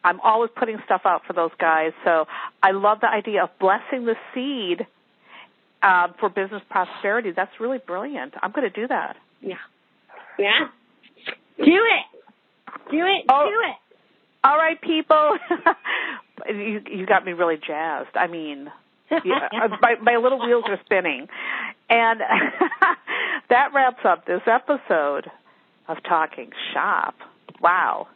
I'm 0.03 0.21
always 0.21 0.51
putting 0.55 0.79
stuff 0.85 1.03
out 1.05 1.23
for 1.27 1.33
those 1.33 1.53
guys. 1.59 1.93
So 2.05 2.27
I 2.63 2.73
love 2.73 3.01
the 3.01 3.09
idea 3.09 3.45
of 3.45 3.51
blessing 3.59 4.05
the 4.05 4.17
seed 4.35 4.87
uh, 5.83 6.09
for 6.21 6.29
business 6.29 6.63
prosperity. 6.69 7.31
That's 7.35 7.53
really 7.59 7.79
brilliant. 7.79 8.35
I'm 8.43 8.53
going 8.53 8.71
to 8.71 8.81
do 8.81 8.87
that. 8.89 9.17
yeah. 9.41 9.55
Yeah. 10.39 10.67
Do 11.57 11.65
it. 11.65 12.21
Do 12.91 12.99
it. 12.99 13.25
Oh. 13.29 13.47
Do 13.49 13.71
it. 13.71 13.77
All 14.43 14.57
right, 14.57 14.81
people. 14.81 15.39
you 16.49 16.81
you 16.91 17.07
got 17.07 17.25
me 17.25 17.33
really 17.33 17.57
jazzed. 17.57 18.15
I 18.15 18.27
mean, 18.27 18.69
yeah, 19.11 19.49
uh, 19.63 19.69
my 19.81 19.95
my 20.03 20.17
little 20.17 20.45
wheels 20.45 20.65
are 20.67 20.79
spinning. 20.85 21.29
And 21.89 22.21
that 23.51 23.69
wraps 23.75 24.05
up 24.05 24.27
this 24.27 24.43
episode 24.47 25.31
of 25.89 25.99
Talking 26.09 26.51
Shop. 26.73 27.15
Wow. 27.61 28.09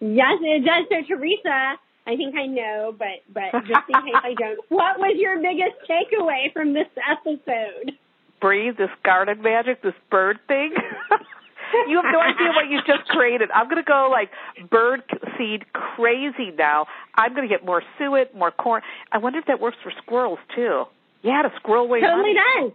Yes, 0.00 0.38
it 0.42 0.64
does. 0.64 0.84
So, 0.90 1.06
Theresa, 1.06 1.78
I 2.06 2.16
think 2.16 2.34
I 2.36 2.46
know, 2.46 2.94
but 2.96 3.24
but 3.32 3.52
just 3.62 3.88
in 3.88 4.02
case 4.02 4.14
I 4.22 4.34
don't, 4.38 4.60
what 4.68 4.98
was 4.98 5.16
your 5.16 5.36
biggest 5.40 5.76
takeaway 5.88 6.52
from 6.52 6.74
this 6.74 6.88
episode? 7.08 7.92
Breathe 8.40 8.76
this 8.76 8.90
garden 9.02 9.40
magic, 9.40 9.82
this 9.82 9.94
bird 10.10 10.38
thing. 10.46 10.74
you 11.88 11.96
have 11.96 12.12
no 12.12 12.20
idea 12.20 12.48
what 12.54 12.68
you 12.68 12.80
just 12.86 13.08
created. 13.08 13.50
I'm 13.54 13.66
going 13.68 13.82
to 13.82 13.88
go 13.88 14.08
like 14.10 14.30
bird 14.70 15.02
seed 15.38 15.64
crazy 15.72 16.50
now. 16.56 16.86
I'm 17.14 17.34
going 17.34 17.48
to 17.48 17.52
get 17.52 17.64
more 17.64 17.82
suet, 17.98 18.34
more 18.34 18.50
corn. 18.50 18.82
I 19.10 19.18
wonder 19.18 19.38
if 19.38 19.46
that 19.46 19.60
works 19.60 19.78
for 19.82 19.92
squirrels 20.02 20.40
too. 20.54 20.84
Yeah, 21.22 21.42
the 21.42 21.50
squirrel 21.56 21.88
way 21.88 22.02
totally 22.02 22.34
does. 22.34 22.72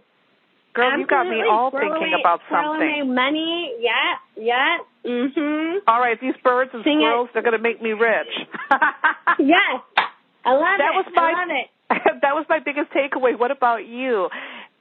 Girl, 0.72 0.86
Absolutely. 0.86 1.00
you 1.02 1.06
got 1.08 1.26
me 1.28 1.42
all 1.50 1.70
thinking 1.70 2.14
about 2.20 2.40
something. 2.50 3.12
money. 3.14 3.74
Yeah, 3.80 4.14
yeah. 4.36 4.76
Mhm. 5.04 5.78
All 5.88 5.98
right, 6.00 6.20
these 6.20 6.36
birds 6.44 6.70
and 6.72 6.84
Sing 6.84 7.00
it. 7.00 7.04
squirrels, 7.04 7.28
they're 7.32 7.42
going 7.42 7.56
to 7.56 7.62
make 7.62 7.82
me 7.82 7.90
rich. 7.92 8.28
Yes. 9.38 9.80
I 10.44 10.52
love 10.52 10.78
That 10.78 10.92
it. 10.92 10.96
was 10.96 11.06
my- 11.14 11.22
I 11.22 11.32
love 11.32 11.48
it. 11.50 12.18
that 12.22 12.34
was 12.34 12.44
my 12.48 12.58
biggest 12.60 12.90
takeaway. 12.92 13.38
What 13.38 13.50
about 13.50 13.86
you? 13.86 14.28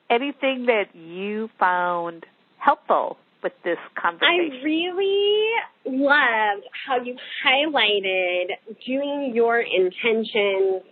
Anything 0.09 0.65
that 0.67 0.93
you 0.95 1.49
found 1.59 2.25
helpful 2.57 3.17
with 3.41 3.53
this 3.63 3.77
conversation? 3.95 4.59
I 4.59 4.63
really 4.63 5.49
loved 5.85 6.65
how 6.87 6.97
you 7.03 7.15
highlighted 7.45 8.47
doing 8.85 9.31
your 9.33 9.59
intentions 9.59 10.83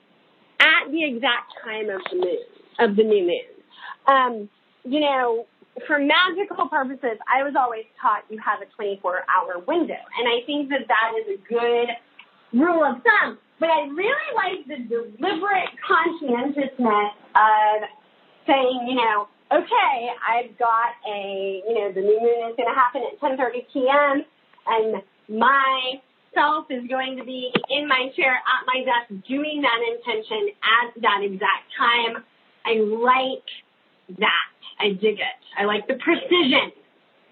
at 0.60 0.92
the 0.92 1.04
exact 1.04 1.54
time 1.64 1.90
of 1.90 2.02
the 2.10 2.16
moon, 2.18 2.38
of 2.80 2.96
the 2.96 3.04
new 3.04 3.26
moon. 3.28 3.48
Um, 4.08 4.50
you 4.88 5.00
know, 5.00 5.46
for 5.86 6.00
magical 6.00 6.68
purposes, 6.70 7.20
I 7.28 7.44
was 7.44 7.54
always 7.58 7.86
taught 8.02 8.24
you 8.30 8.40
have 8.40 8.62
a 8.62 8.70
24 8.76 9.24
hour 9.30 9.60
window. 9.68 10.00
And 10.18 10.26
I 10.26 10.46
think 10.46 10.70
that 10.70 10.88
that 10.88 11.12
is 11.22 11.38
a 11.38 11.40
good 11.48 11.90
rule 12.54 12.84
of 12.84 13.04
thumb. 13.04 13.38
But 13.60 13.70
I 13.70 13.88
really 13.90 14.30
like 14.34 14.68
the 14.68 14.80
deliberate 14.88 15.70
conscientiousness 15.86 17.12
of 17.36 17.78
saying, 18.46 18.88
you 18.88 18.96
know, 18.96 19.28
okay, 19.52 20.10
I've 20.22 20.58
got 20.58 20.98
a, 21.08 21.62
you 21.68 21.74
know, 21.74 21.92
the 21.92 22.02
new 22.02 22.20
moon 22.22 22.50
is 22.50 22.56
going 22.56 22.70
to 22.70 22.78
happen 22.78 23.02
at 23.06 23.20
10:30 23.20 23.66
p.m. 23.74 24.26
and 24.68 25.04
my 25.28 26.02
self 26.34 26.66
is 26.70 26.88
going 26.88 27.18
to 27.18 27.24
be 27.24 27.52
in 27.70 27.88
my 27.88 28.10
chair 28.16 28.36
at 28.36 28.62
my 28.66 28.86
desk 28.86 29.26
doing 29.28 29.62
that 29.62 29.80
intention 29.82 30.54
at 30.62 31.02
that 31.02 31.22
exact 31.24 31.66
time. 31.78 32.24
I 32.66 32.78
like 32.78 33.48
that. 34.20 34.48
I 34.80 34.90
dig 34.90 35.20
it. 35.20 35.40
I 35.58 35.66
like 35.66 35.88
the 35.88 35.96
precision. 35.96 36.72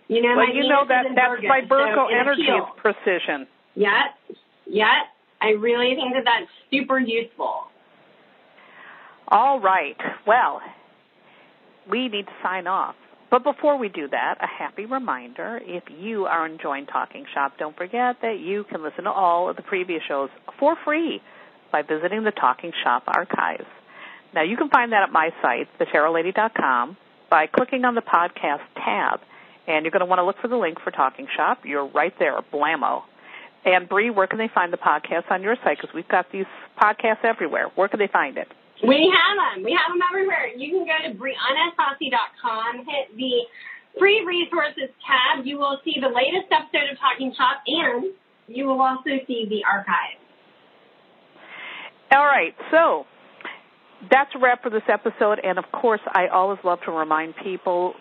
You 0.07 0.21
know, 0.21 0.35
well, 0.35 0.47
my 0.47 0.53
you 0.53 0.67
know 0.67 0.85
that 0.87 1.05
that's 1.15 1.41
Virgo, 1.41 1.47
my 1.47 1.61
so 1.61 1.67
Virgo 1.67 2.07
it 2.09 2.19
energy 2.19 2.43
is 2.43 2.63
precision. 2.77 3.47
Yep. 3.75 4.37
Yep. 4.67 4.87
I 5.41 5.49
really 5.49 5.95
think 5.95 6.13
that 6.13 6.23
that's 6.25 6.51
super 6.71 6.99
useful. 6.99 7.65
All 9.27 9.59
right. 9.59 9.97
Well, 10.27 10.61
we 11.89 12.07
need 12.07 12.25
to 12.25 12.33
sign 12.43 12.67
off. 12.67 12.95
But 13.31 13.43
before 13.43 13.77
we 13.77 13.89
do 13.89 14.07
that, 14.07 14.35
a 14.39 14.47
happy 14.47 14.85
reminder 14.85 15.59
if 15.63 15.83
you 15.89 16.25
are 16.25 16.45
enjoying 16.45 16.85
Talking 16.85 17.25
Shop, 17.33 17.53
don't 17.57 17.75
forget 17.75 18.17
that 18.21 18.39
you 18.39 18.63
can 18.69 18.83
listen 18.83 19.05
to 19.05 19.11
all 19.11 19.49
of 19.49 19.55
the 19.55 19.63
previous 19.63 20.01
shows 20.07 20.29
for 20.59 20.75
free 20.85 21.21
by 21.71 21.81
visiting 21.81 22.23
the 22.23 22.31
Talking 22.31 22.71
Shop 22.83 23.03
archives. 23.07 23.65
Now, 24.35 24.43
you 24.43 24.57
can 24.57 24.69
find 24.69 24.91
that 24.91 25.01
at 25.01 25.13
my 25.13 25.31
site, 25.41 25.69
thetarotlady.com, 25.79 26.97
by 27.31 27.47
clicking 27.47 27.85
on 27.85 27.95
the 27.95 28.01
podcast 28.01 28.67
tab. 28.75 29.21
And 29.65 29.85
you're 29.85 29.91
going 29.91 30.01
to 30.01 30.05
want 30.05 30.19
to 30.19 30.25
look 30.25 30.35
for 30.41 30.49
the 30.49 30.57
link 30.57 30.77
for 30.83 30.91
Talking 30.91 31.25
Shop. 31.35 31.59
You're 31.63 31.87
right 31.87 32.13
there, 32.19 32.37
blammo. 32.53 33.03
And 33.63 33.87
Bree, 33.89 34.11
where 34.11 34.27
can 34.27 34.37
they 34.37 34.49
find 34.53 34.71
the 34.73 34.77
podcast 34.77 35.31
on 35.31 35.41
your 35.41 35.55
site? 35.63 35.77
Because 35.81 35.95
we've 35.95 36.07
got 36.07 36.31
these 36.31 36.45
podcasts 36.77 37.23
everywhere. 37.23 37.71
Where 37.73 37.87
can 37.87 37.97
they 37.97 38.11
find 38.11 38.37
it? 38.37 38.47
We 38.85 39.09
have 39.09 39.55
them. 39.55 39.63
We 39.63 39.71
have 39.71 39.89
them 39.89 40.03
everywhere. 40.11 40.51
You 40.55 40.69
can 40.69 40.85
go 40.85 40.97
to 41.07 41.17
BriannaSaura.com, 41.17 42.85
hit 42.85 43.15
the 43.17 43.31
free 43.97 44.23
resources 44.27 44.93
tab. 45.07 45.45
You 45.45 45.57
will 45.57 45.79
see 45.85 45.95
the 45.99 46.11
latest 46.11 46.51
episode 46.51 46.91
of 46.91 46.99
Talking 46.99 47.33
Shop, 47.33 47.63
and 47.65 48.11
you 48.47 48.67
will 48.67 48.81
also 48.81 49.15
see 49.25 49.47
the 49.49 49.63
archive. 49.63 50.19
All 52.11 52.25
right, 52.25 52.53
so 52.69 53.07
that's 54.09 54.31
a 54.35 54.39
wrap 54.39 54.63
for 54.63 54.69
this 54.69 54.83
episode. 54.87 55.39
And 55.43 55.57
of 55.57 55.65
course, 55.71 56.01
I 56.07 56.27
always 56.27 56.59
love 56.63 56.79
to 56.85 56.91
remind 56.91 57.35
people 57.43 57.93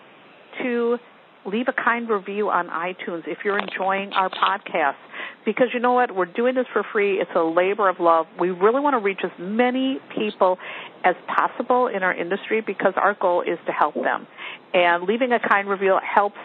to 0.62 0.98
leave 1.46 1.66
a 1.68 1.72
kind 1.72 2.08
review 2.08 2.48
on 2.48 2.68
iTunes 2.68 3.26
if 3.26 3.38
you're 3.44 3.58
enjoying 3.58 4.12
our 4.12 4.30
podcast. 4.30 4.96
Because 5.44 5.68
you 5.74 5.80
know 5.80 5.92
what? 5.92 6.14
We're 6.14 6.24
doing 6.24 6.54
this 6.54 6.66
for 6.72 6.82
free. 6.92 7.20
It's 7.20 7.30
a 7.36 7.42
labor 7.42 7.88
of 7.88 8.00
love. 8.00 8.26
We 8.40 8.50
really 8.50 8.80
want 8.80 8.94
to 8.94 8.98
reach 8.98 9.20
as 9.22 9.30
many 9.38 9.98
people 10.16 10.58
as 11.04 11.14
possible 11.26 11.88
in 11.88 12.02
our 12.02 12.14
industry 12.14 12.62
because 12.62 12.94
our 12.96 13.14
goal 13.14 13.42
is 13.42 13.58
to 13.66 13.72
help 13.72 13.94
them. 13.94 14.26
And 14.72 15.04
leaving 15.04 15.32
a 15.32 15.38
kind 15.38 15.68
review 15.68 15.98
helps 16.02 16.38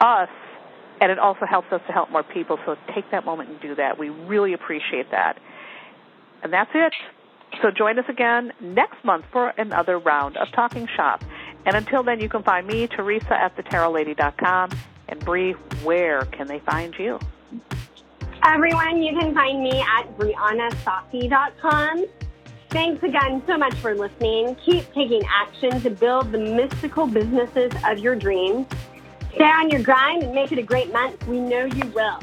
us 0.00 0.28
and 1.00 1.10
it 1.10 1.18
also 1.18 1.46
helps 1.50 1.66
us 1.72 1.80
to 1.88 1.92
help 1.92 2.12
more 2.12 2.22
people. 2.22 2.58
So 2.64 2.76
take 2.94 3.10
that 3.10 3.24
moment 3.24 3.50
and 3.50 3.60
do 3.60 3.74
that. 3.74 3.98
We 3.98 4.08
really 4.08 4.52
appreciate 4.52 5.10
that. 5.10 5.36
And 6.44 6.52
that's 6.52 6.70
it. 6.74 6.92
So 7.60 7.70
join 7.70 7.98
us 7.98 8.04
again 8.08 8.52
next 8.60 9.04
month 9.04 9.24
for 9.30 9.48
another 9.58 9.98
round 9.98 10.36
of 10.36 10.50
Talking 10.52 10.88
Shop. 10.96 11.22
And 11.64 11.76
until 11.76 12.02
then, 12.02 12.20
you 12.20 12.28
can 12.28 12.42
find 12.42 12.66
me, 12.66 12.86
Theresa, 12.86 13.34
at 13.34 13.56
thetarotlady.com. 13.56 14.70
And 15.08 15.24
Bree, 15.24 15.52
where 15.82 16.22
can 16.22 16.46
they 16.46 16.58
find 16.60 16.94
you? 16.98 17.18
Everyone, 18.44 19.02
you 19.02 19.16
can 19.18 19.34
find 19.34 19.62
me 19.62 19.80
at 19.80 20.16
BriannaSaura.com. 20.16 22.06
Thanks 22.70 23.02
again 23.02 23.42
so 23.46 23.58
much 23.58 23.74
for 23.74 23.94
listening. 23.94 24.56
Keep 24.64 24.92
taking 24.94 25.22
action 25.28 25.80
to 25.82 25.90
build 25.90 26.32
the 26.32 26.38
mystical 26.38 27.06
businesses 27.06 27.70
of 27.84 27.98
your 27.98 28.16
dreams. 28.16 28.66
Stay 29.34 29.44
on 29.44 29.70
your 29.70 29.82
grind 29.82 30.22
and 30.22 30.34
make 30.34 30.52
it 30.52 30.58
a 30.58 30.62
great 30.62 30.92
month. 30.92 31.26
We 31.28 31.38
know 31.38 31.66
you 31.66 31.86
will. 31.88 32.18